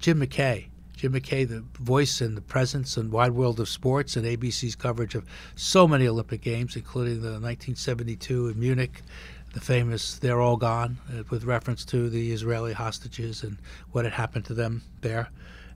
[0.00, 0.66] Jim McKay.
[0.96, 5.14] Jim McKay, the voice and the presence and wide world of sports and ABC's coverage
[5.14, 9.02] of so many Olympic Games, including the 1972 in Munich,
[9.52, 13.58] the famous "They're All Gone," uh, with reference to the Israeli hostages and
[13.92, 15.28] what had happened to them there,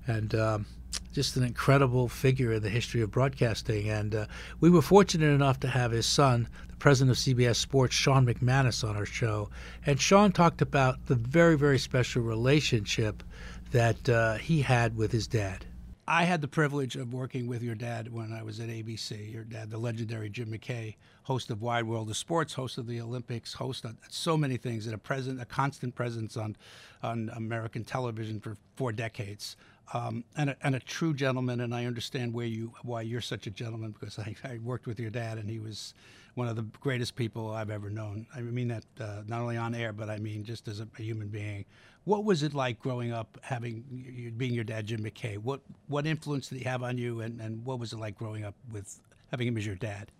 [0.06, 0.66] and um,
[1.12, 3.88] just an incredible figure in the history of broadcasting.
[3.90, 4.26] And uh,
[4.60, 8.88] we were fortunate enough to have his son, the president of CBS Sports, Sean McManus,
[8.88, 9.50] on our show.
[9.84, 13.22] And Sean talked about the very, very special relationship
[13.70, 15.66] that uh, he had with his dad.
[16.12, 19.32] I had the privilege of working with your dad when I was at ABC.
[19.32, 23.00] Your dad, the legendary Jim McKay, host of Wide World of Sports, host of the
[23.00, 26.56] Olympics, host of so many things, and a present, a constant presence on
[27.00, 29.56] on American television for four decades.
[29.92, 33.46] Um, and, a, and a true gentleman, and I understand where you why you're such
[33.46, 35.94] a gentleman because I, I worked with your dad, and he was
[36.34, 38.26] one of the greatest people I've ever known.
[38.34, 41.02] I mean that uh, not only on air, but I mean just as a, a
[41.02, 41.64] human being.
[42.04, 45.38] What was it like growing up, having you- being your dad, Jim McKay?
[45.38, 48.44] What what influence did he have on you, and, and what was it like growing
[48.44, 50.10] up with having him as your dad?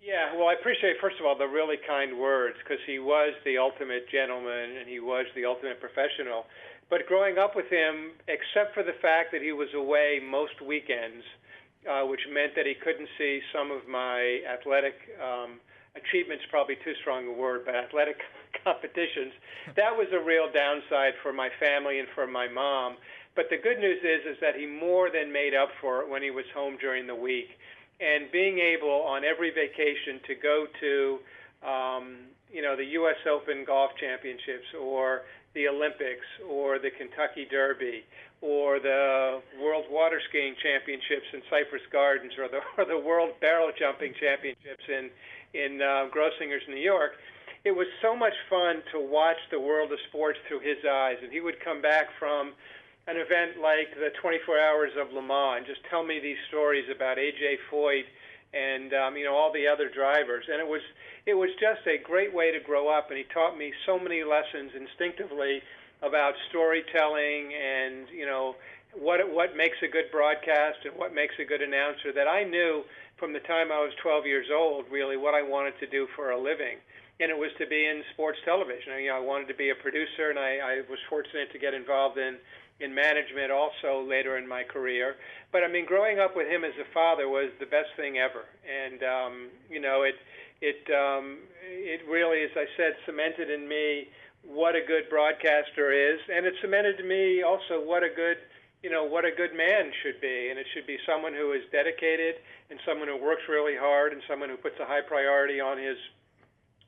[0.00, 3.58] Yeah, well, I appreciate first of all the really kind words because he was the
[3.58, 6.46] ultimate gentleman and he was the ultimate professional.
[6.88, 11.22] But growing up with him, except for the fact that he was away most weekends,
[11.88, 15.60] uh, which meant that he couldn't see some of my athletic um,
[15.96, 18.20] achievements, probably too strong a word, but athletic
[18.64, 19.32] competitions,
[19.76, 22.96] that was a real downside for my family and for my mom.
[23.34, 26.22] But the good news is, is that he more than made up for it when
[26.22, 27.48] he was home during the week
[28.00, 31.18] and being able on every vacation to go to
[31.66, 32.16] um,
[32.52, 33.20] you know the U.S.
[33.30, 35.22] Open golf championships or
[35.54, 38.02] the Olympics or the Kentucky Derby
[38.40, 43.70] or the World Water Skiing Championships in Cypress Gardens or the or the World Barrel
[43.78, 45.10] Jumping Championships in
[45.54, 47.12] in uh, Grossinger's, New York.
[47.64, 51.30] It was so much fun to watch the world of sports through his eyes, and
[51.30, 52.52] he would come back from
[53.06, 56.84] an event like the 24 Hours of Le Mans and just tell me these stories
[56.94, 58.06] about AJ Foyt
[58.52, 60.44] and um, you know all the other drivers.
[60.50, 60.82] And it was
[61.26, 63.10] it was just a great way to grow up.
[63.10, 65.62] And he taught me so many lessons instinctively
[66.02, 68.56] about storytelling and you know
[68.94, 72.12] what what makes a good broadcast and what makes a good announcer.
[72.14, 72.82] That I knew
[73.20, 76.32] from the time I was 12 years old really what I wanted to do for
[76.32, 76.80] a living.
[77.20, 78.96] And it was to be in sports television.
[78.98, 81.74] You know, I wanted to be a producer, and I, I was fortunate to get
[81.74, 82.40] involved in
[82.80, 85.16] in management also later in my career.
[85.52, 88.48] But I mean, growing up with him as a father was the best thing ever,
[88.64, 89.34] and um,
[89.68, 90.16] you know, it
[90.64, 94.08] it um, it really, as I said, cemented in me
[94.42, 98.38] what a good broadcaster is, and it cemented in me also what a good
[98.82, 100.48] you know, what a good man should be.
[100.50, 102.36] And it should be someone who is dedicated
[102.70, 105.96] and someone who works really hard and someone who puts a high priority on his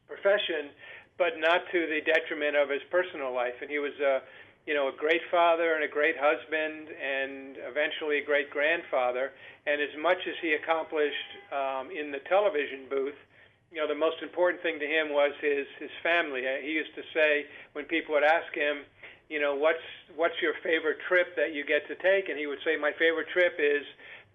[0.08, 0.72] profession,
[1.18, 3.54] but not to the detriment of his personal life.
[3.60, 4.22] And he was a,
[4.66, 9.32] you know, a great father and a great husband and eventually a great grandfather.
[9.66, 13.18] And as much as he accomplished um, in the television booth,
[13.72, 16.44] you know, the most important thing to him was his his family.
[16.60, 18.84] He used to say when people would ask him,
[19.32, 19.80] you know, what's
[20.14, 23.28] what's your favorite trip that you get to take, and he would say, my favorite
[23.32, 23.80] trip is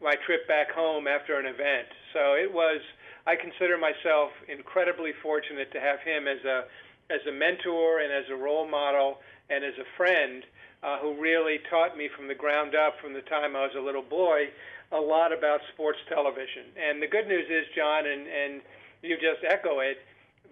[0.01, 1.85] my trip back home after an event.
[2.13, 2.81] So it was.
[3.27, 6.65] I consider myself incredibly fortunate to have him as a
[7.13, 10.43] as a mentor and as a role model and as a friend
[10.81, 13.81] uh, who really taught me from the ground up from the time I was a
[13.83, 14.49] little boy
[14.91, 16.71] a lot about sports television.
[16.79, 18.61] And the good news is, John, and and
[19.03, 19.99] you just echo it,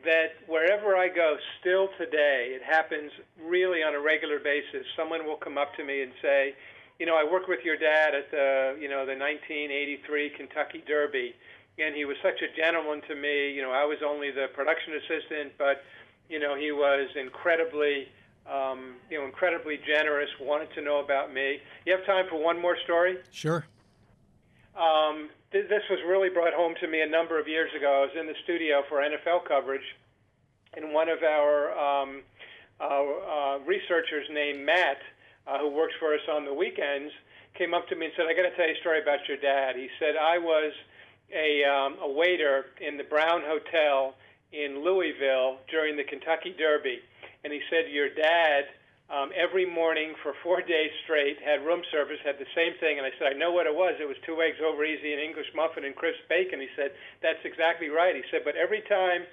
[0.05, 4.85] that wherever I go, still today, it happens really on a regular basis.
[4.95, 6.55] Someone will come up to me and say,
[6.99, 11.35] you know, I worked with your dad at the, you know, the 1983 Kentucky Derby,
[11.77, 13.51] and he was such a gentleman to me.
[13.51, 15.83] You know, I was only the production assistant, but,
[16.29, 18.07] you know, he was incredibly,
[18.49, 20.29] um, you know, incredibly generous.
[20.39, 21.59] Wanted to know about me.
[21.85, 23.17] You have time for one more story?
[23.31, 23.65] Sure.
[24.77, 25.29] Um,
[25.63, 27.87] this was really brought home to me a number of years ago.
[27.87, 29.85] I was in the studio for NFL coverage,
[30.75, 32.23] and one of our um,
[32.79, 34.97] uh, uh, researchers named Matt,
[35.47, 37.11] uh, who works for us on the weekends,
[37.57, 39.37] came up to me and said, "I got to tell you a story about your
[39.37, 40.73] dad." He said, "I was
[41.31, 44.15] a, um, a waiter in the Brown Hotel
[44.51, 46.99] in Louisville during the Kentucky Derby,
[47.43, 48.65] and he said your dad."
[49.09, 52.97] Um, every morning for four days straight, had room service, had the same thing.
[52.97, 53.95] And I said, I know what it was.
[53.99, 56.59] It was two eggs over easy, an English muffin, and crisp bacon.
[56.59, 56.91] He said,
[57.21, 58.15] That's exactly right.
[58.15, 59.23] He said, But every time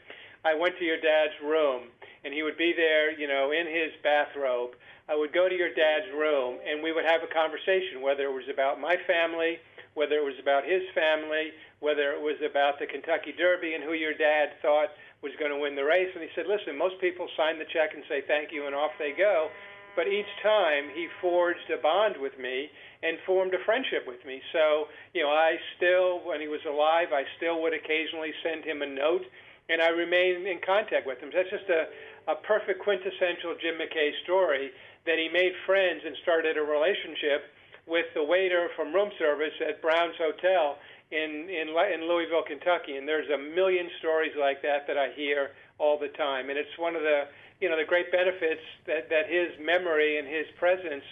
[0.44, 1.88] I went to your dad's room,
[2.24, 4.74] and he would be there, you know, in his bathrobe,
[5.08, 8.32] I would go to your dad's room, and we would have a conversation, whether it
[8.32, 9.58] was about my family,
[9.94, 13.92] whether it was about his family, whether it was about the Kentucky Derby, and who
[13.92, 14.90] your dad thought
[15.22, 16.10] was going to win the race.
[16.14, 18.92] And he said, listen, most people sign the check and say thank you, and off
[18.98, 19.48] they go.
[19.94, 22.68] But each time he forged a bond with me
[23.02, 24.40] and formed a friendship with me.
[24.52, 28.80] So, you know, I still, when he was alive, I still would occasionally send him
[28.80, 29.26] a note,
[29.68, 31.30] and I remain in contact with him.
[31.34, 31.92] That's just a,
[32.32, 34.70] a perfect quintessential Jim McKay story
[35.04, 37.52] that he made friends and started a relationship
[37.86, 40.78] with the waiter from room service at Brown's Hotel
[41.12, 45.50] in in in Louisville, Kentucky, and there's a million stories like that that I hear
[45.78, 47.24] all the time, and it's one of the
[47.60, 51.04] you know the great benefits that that his memory and his presence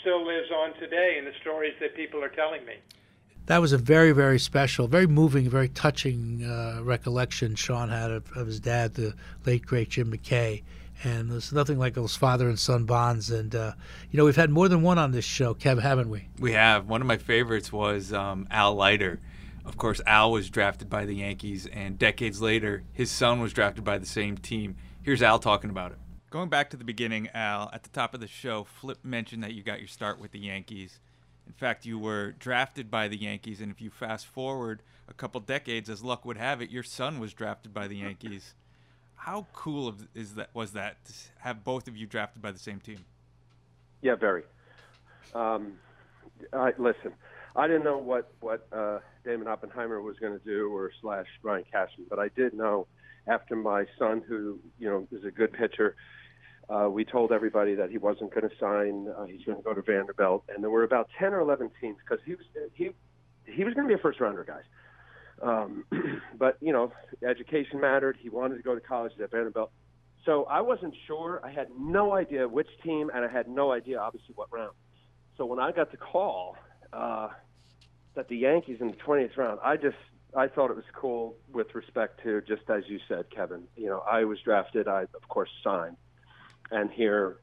[0.00, 2.74] still lives on today in the stories that people are telling me.
[3.46, 8.30] That was a very, very special, very moving, very touching uh, recollection Sean had of,
[8.36, 9.14] of his dad, the
[9.44, 10.62] late great Jim McKay
[11.04, 13.30] and there's nothing like those father and son bonds.
[13.30, 13.72] And uh,
[14.10, 16.28] you know, we've had more than one on this show, Kev, haven't we?
[16.38, 16.88] We have.
[16.88, 19.20] One of my favorites was um, Al Leiter.
[19.66, 23.82] Of course, Al was drafted by the Yankees, and decades later, his son was drafted
[23.84, 24.76] by the same team.
[25.02, 25.98] Here's Al talking about it.
[26.30, 29.54] Going back to the beginning, Al, at the top of the show, Flip mentioned that
[29.54, 31.00] you got your start with the Yankees.
[31.46, 35.40] In fact, you were drafted by the Yankees, and if you fast forward a couple
[35.40, 38.54] decades, as luck would have it, your son was drafted by the Yankees.
[39.16, 40.50] How cool is that?
[40.54, 43.04] Was that to have both of you drafted by the same team?
[44.02, 44.42] Yeah, very.
[45.34, 45.72] Um,
[46.52, 47.12] I, listen,
[47.56, 51.64] I didn't know what what uh, Damon Oppenheimer was going to do or slash Brian
[51.70, 52.86] Cashman, but I did know
[53.26, 55.96] after my son, who you know is a good pitcher,
[56.68, 59.08] uh, we told everybody that he wasn't going to sign.
[59.16, 61.96] Uh, he's going to go to Vanderbilt, and there were about ten or eleven teams
[62.04, 62.90] because he was he
[63.46, 64.64] he was going to be a first rounder, guys.
[65.42, 65.84] Um,
[66.38, 66.92] but you know,
[67.26, 68.18] education mattered.
[68.20, 69.70] He wanted to go to college at Vanderbilt.
[70.26, 71.40] So I wasn't sure.
[71.44, 74.72] I had no idea which team, and I had no idea, obviously, what round.
[75.36, 76.56] So when I got the call
[76.92, 77.28] uh,
[78.16, 79.96] that the Yankees in the 20th round, I just
[80.36, 83.62] I thought it was cool with respect to just as you said, Kevin.
[83.76, 84.88] You know, I was drafted.
[84.88, 85.96] I of course signed,
[86.70, 87.38] and here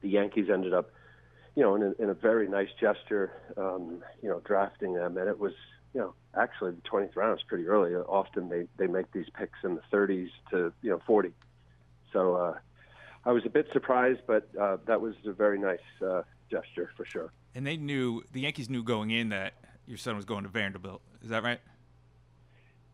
[0.00, 0.90] the Yankees ended up,
[1.54, 5.28] you know, in a, in a very nice gesture, um, you know, drafting them, and
[5.28, 5.52] it was
[5.94, 7.94] you know, actually the 20th round is pretty early.
[7.94, 11.30] Often they, they make these picks in the 30s to, you know, 40.
[12.12, 12.54] So uh,
[13.24, 17.04] I was a bit surprised, but uh, that was a very nice uh, gesture for
[17.04, 17.32] sure.
[17.54, 19.54] And they knew, the Yankees knew going in that
[19.88, 21.00] your son was going to Vanderbilt.
[21.22, 21.60] Is that right?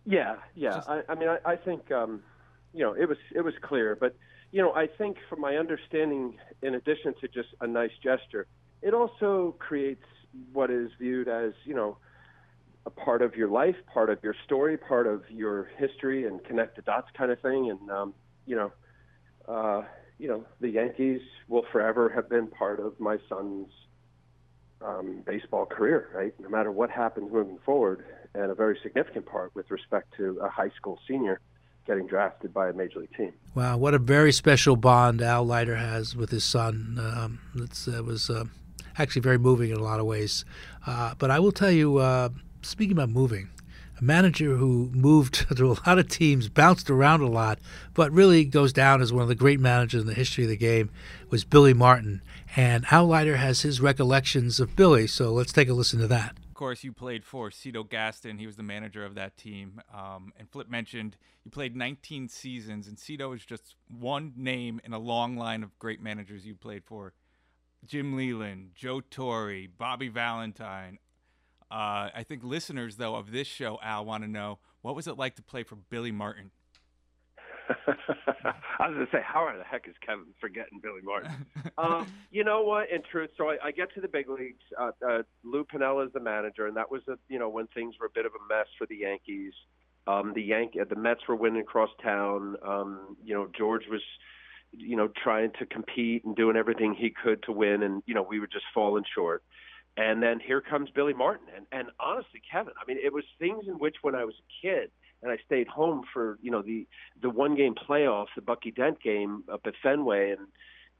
[0.07, 0.77] Yeah, yeah.
[0.77, 0.89] Just...
[0.89, 2.23] I, I mean, I, I think, um,
[2.73, 4.17] you know, it was it was clear, but
[4.53, 8.47] you know, I think from my understanding, in addition to just a nice gesture,
[8.83, 10.05] it also creates
[10.53, 11.97] what is viewed as, you know,
[12.87, 16.77] a part of your life, part of your story, part of your history, and connect
[16.77, 17.71] the dots kind of thing.
[17.71, 18.15] And um,
[18.47, 18.73] you know,
[19.49, 19.83] uh,
[20.19, 23.69] you know, the Yankees will forever have been part of my son's
[24.85, 26.35] um, baseball career, right?
[26.39, 28.05] No matter what happens moving forward,
[28.35, 31.41] and a very significant part with respect to a high school senior
[31.87, 33.33] getting drafted by a major league team.
[33.55, 36.99] Wow, what a very special bond Al Leiter has with his son.
[36.99, 38.45] Um, it was uh,
[38.99, 40.45] actually very moving in a lot of ways.
[40.87, 42.31] Uh, but I will tell you, uh,
[42.63, 43.51] speaking about moving,
[43.99, 47.59] a manager who moved to a lot of teams, bounced around a lot,
[47.93, 50.57] but really goes down as one of the great managers in the history of the
[50.57, 50.91] game
[51.31, 52.23] was Billy Martin.
[52.57, 56.37] And Al Leiter has his recollections of Billy, so let's take a listen to that.
[56.49, 58.39] Of course, you played for Cito Gaston.
[58.39, 59.81] He was the manager of that team.
[59.93, 64.93] Um, and Flip mentioned you played 19 seasons, and Cito is just one name in
[64.93, 67.13] a long line of great managers you played for.
[67.85, 70.99] Jim Leyland, Joe Torre, Bobby Valentine.
[71.73, 75.19] Uh, I think listeners, though, of this show, Al, want to know what was it
[75.19, 76.53] like to play for Billy Martin?
[78.79, 81.31] I was going to say, how the heck is Kevin forgetting Billy Martin?
[81.79, 82.91] um, you know what?
[82.91, 84.63] In truth, so I, I get to the big leagues.
[84.79, 87.95] Uh, uh, Lou Piniella is the manager, and that was a, you know when things
[88.01, 89.53] were a bit of a mess for the Yankees.
[90.07, 92.57] Um, the Yank, the Mets were winning across town.
[92.67, 94.03] Um, you know, George was,
[94.73, 98.23] you know, trying to compete and doing everything he could to win, and you know,
[98.23, 99.43] we were just falling short.
[99.97, 103.65] And then here comes Billy Martin, and and honestly, Kevin, I mean, it was things
[103.67, 104.91] in which when I was a kid
[105.25, 106.87] and I stayed home for you know the
[107.21, 110.47] the one game playoffs, the Bucky Dent game up at Fenway, and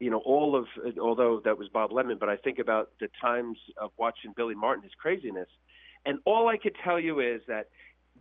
[0.01, 0.67] you know all of
[1.01, 4.83] although that was Bob Lemon, but I think about the times of watching Billy Martin,
[4.83, 5.49] his craziness,
[6.07, 7.69] and all I could tell you is that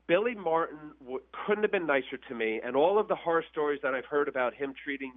[0.07, 3.79] Billy Martin w- couldn't have been nicer to me, and all of the horror stories
[3.81, 5.13] that I've heard about him treating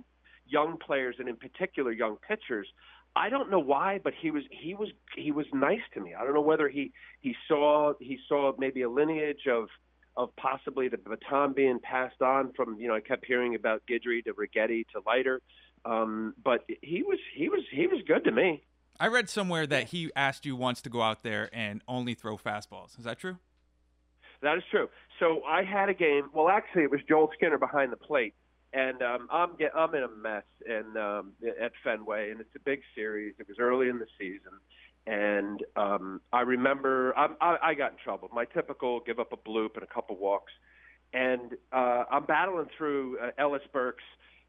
[0.49, 2.69] young players and in particular young pitchers.
[3.17, 6.15] I don't know why, but he was he was he was nice to me.
[6.15, 9.69] I don't know whether he he saw he saw maybe a lineage of
[10.17, 14.25] of possibly the baton being passed on from you know I kept hearing about Guidry
[14.25, 15.41] to Righetti to Leiter,
[15.85, 18.63] um, but he was he was he was good to me.
[18.99, 22.39] I read somewhere that he asked you once to go out there and only throw
[22.39, 22.99] fastballs.
[22.99, 23.37] Is that true?
[24.43, 24.89] That is true.
[25.19, 26.31] So I had a game.
[26.33, 28.35] Well, actually, it was Joel Skinner behind the plate,
[28.73, 32.61] and um, I'm get, I'm in a mess and um, at Fenway, and it's a
[32.61, 33.35] big series.
[33.39, 34.53] It was early in the season,
[35.07, 38.29] and um, I remember I, I, I got in trouble.
[38.35, 40.53] My typical give up a bloop and a couple walks,
[41.13, 44.05] and uh, I'm battling through uh, Ellis Burks,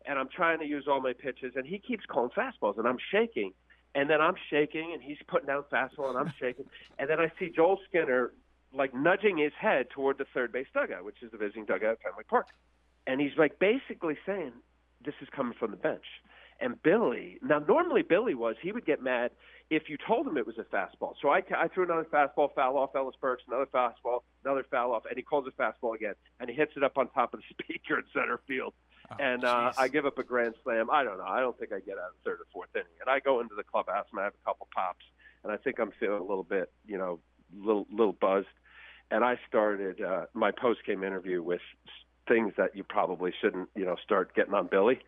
[0.05, 2.97] and I'm trying to use all my pitches, and he keeps calling fastballs, and I'm
[3.11, 3.53] shaking,
[3.93, 6.65] and then I'm shaking, and he's putting down fastball, and I'm shaking,
[6.97, 8.31] and then I see Joel Skinner
[8.73, 12.01] like nudging his head toward the third base dugout, which is the visiting dugout at
[12.01, 12.47] Fenway Park,
[13.05, 14.53] and he's like basically saying,
[15.05, 16.05] "This is coming from the bench."
[16.59, 19.31] And Billy, now normally Billy was he would get mad
[19.69, 21.13] if you told him it was a fastball.
[21.21, 25.03] So I, I threw another fastball, foul off Ellis Burks, another fastball, another foul off,
[25.05, 27.45] and he calls a fastball again, and he hits it up on top of the
[27.63, 28.73] speaker in center field.
[29.11, 30.89] Oh, and uh, I give up a grand slam.
[30.89, 31.25] I don't know.
[31.25, 32.87] I don't think I get out of third or fourth inning.
[33.01, 35.05] And I go into the clubhouse and I have a couple pops,
[35.43, 37.19] and I think I'm feeling a little bit, you know,
[37.55, 38.47] little little buzzed.
[39.11, 41.61] And I started uh, my post game interview with
[42.27, 44.99] things that you probably shouldn't, you know, start getting on Billy.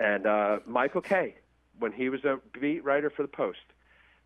[0.00, 1.34] And uh, Michael Kay,
[1.78, 3.58] when he was a beat writer for the Post,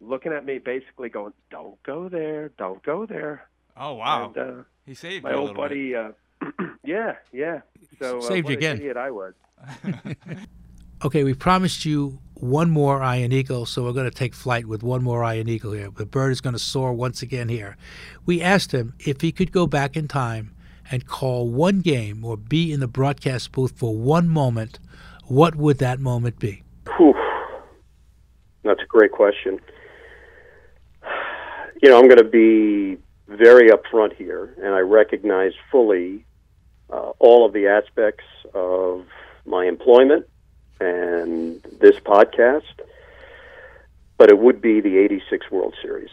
[0.00, 4.26] looking at me, basically going, "Don't go there, don't go there." Oh wow!
[4.26, 5.96] And, uh, he saved my you old buddy.
[5.96, 6.12] Uh,
[6.84, 7.62] yeah, yeah.
[7.98, 8.76] So uh, saved you again.
[8.76, 9.34] Idiot I was.
[11.04, 14.84] okay, we promised you one more Iron Eagle, so we're going to take flight with
[14.84, 15.90] one more Iron Eagle here.
[15.90, 17.76] The bird is going to soar once again here.
[18.24, 20.54] We asked him if he could go back in time
[20.90, 24.78] and call one game or be in the broadcast booth for one moment.
[25.26, 26.62] What would that moment be?
[26.96, 27.14] Whew.
[28.62, 29.60] That's a great question
[31.82, 32.98] you know, I'm going to be
[33.28, 36.24] very upfront here, and I recognize fully
[36.90, 39.06] uh, all of the aspects of
[39.46, 40.26] my employment
[40.80, 42.62] and this podcast,
[44.18, 46.10] but it would be the 86 World Series.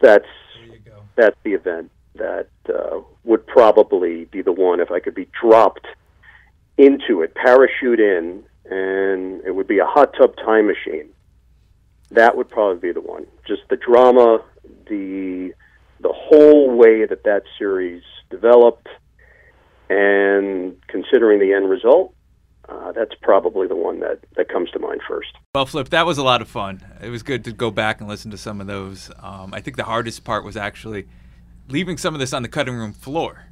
[0.00, 0.26] That's
[1.16, 5.86] that's the event that uh, would probably be the one if I could be dropped
[6.78, 11.08] into it, parachute in, and it would be a hot tub time machine.
[12.10, 13.26] That would probably be the one.
[13.46, 14.42] Just the drama,
[14.86, 15.52] the
[16.00, 18.88] the whole way that that series developed,
[19.90, 22.14] and considering the end result,
[22.68, 25.30] uh, that's probably the one that, that comes to mind first.
[25.54, 26.82] Well, Flip, that was a lot of fun.
[27.02, 29.10] It was good to go back and listen to some of those.
[29.20, 31.08] Um, I think the hardest part was actually
[31.68, 33.46] leaving some of this on the cutting room floor.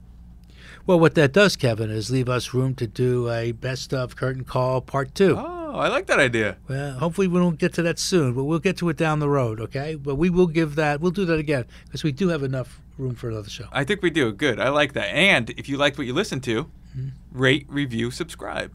[0.87, 4.45] Well, what that does, Kevin, is leave us room to do a best of curtain
[4.45, 5.37] call part two.
[5.37, 5.57] Oh.
[5.77, 6.57] I like that idea.
[6.69, 9.29] Well, hopefully we don't get to that soon, but we'll get to it down the
[9.29, 9.95] road, okay?
[9.95, 13.15] But we will give that, we'll do that again because we do have enough room
[13.15, 13.67] for another show.
[13.73, 14.33] I think we do.
[14.33, 14.59] Good.
[14.59, 15.09] I like that.
[15.09, 17.09] And if you liked what you listened to, mm-hmm.
[17.31, 18.75] rate, review, subscribe.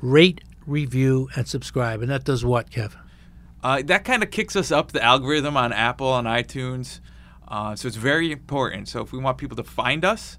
[0.00, 2.02] Rate, review, and subscribe.
[2.02, 3.00] And that does what, Kevin?
[3.64, 7.00] Uh, that kind of kicks us up the algorithm on Apple on iTunes.
[7.48, 8.86] Uh, so it's very important.
[8.86, 10.36] So if we want people to find us,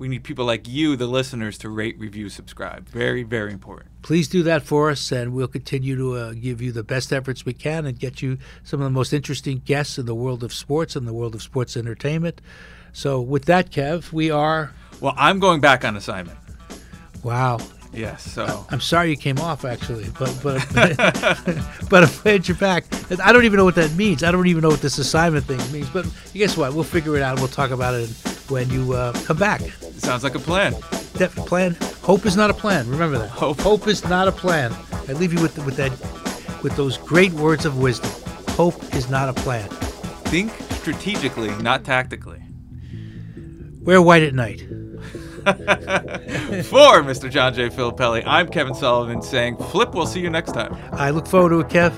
[0.00, 2.88] we need people like you, the listeners, to rate, review, subscribe.
[2.88, 3.90] Very, very important.
[4.00, 7.44] Please do that for us, and we'll continue to uh, give you the best efforts
[7.44, 10.54] we can and get you some of the most interesting guests in the world of
[10.54, 12.40] sports and the world of sports entertainment.
[12.94, 14.72] So, with that, Kev, we are.
[15.00, 16.38] Well, I'm going back on assignment.
[17.22, 17.58] Wow.
[17.92, 18.22] Yes.
[18.22, 20.64] So I'm sorry you came off, actually, but but
[21.90, 22.84] but I'm glad you're back.
[23.22, 24.22] I don't even know what that means.
[24.22, 25.90] I don't even know what this assignment thing means.
[25.90, 26.72] But guess what?
[26.74, 27.32] We'll figure it out.
[27.32, 28.08] and We'll talk about it
[28.48, 29.60] when you uh, come back.
[29.98, 30.72] sounds like a plan.
[31.14, 31.76] That plan.
[32.02, 32.88] Hope is not a plan.
[32.88, 33.28] Remember that.
[33.30, 33.60] Hope.
[33.60, 34.72] Hope is not a plan.
[35.08, 35.90] I leave you with with that
[36.62, 38.10] with those great words of wisdom.
[38.50, 39.68] Hope is not a plan.
[40.30, 42.40] Think strategically, not tactically.
[43.82, 44.62] Wear white at night.
[45.40, 47.30] For Mr.
[47.30, 47.68] John J.
[47.68, 50.76] Filippelli, I'm Kevin Sullivan saying, Flip, we'll see you next time.
[50.92, 51.92] I look forward to it, Kev.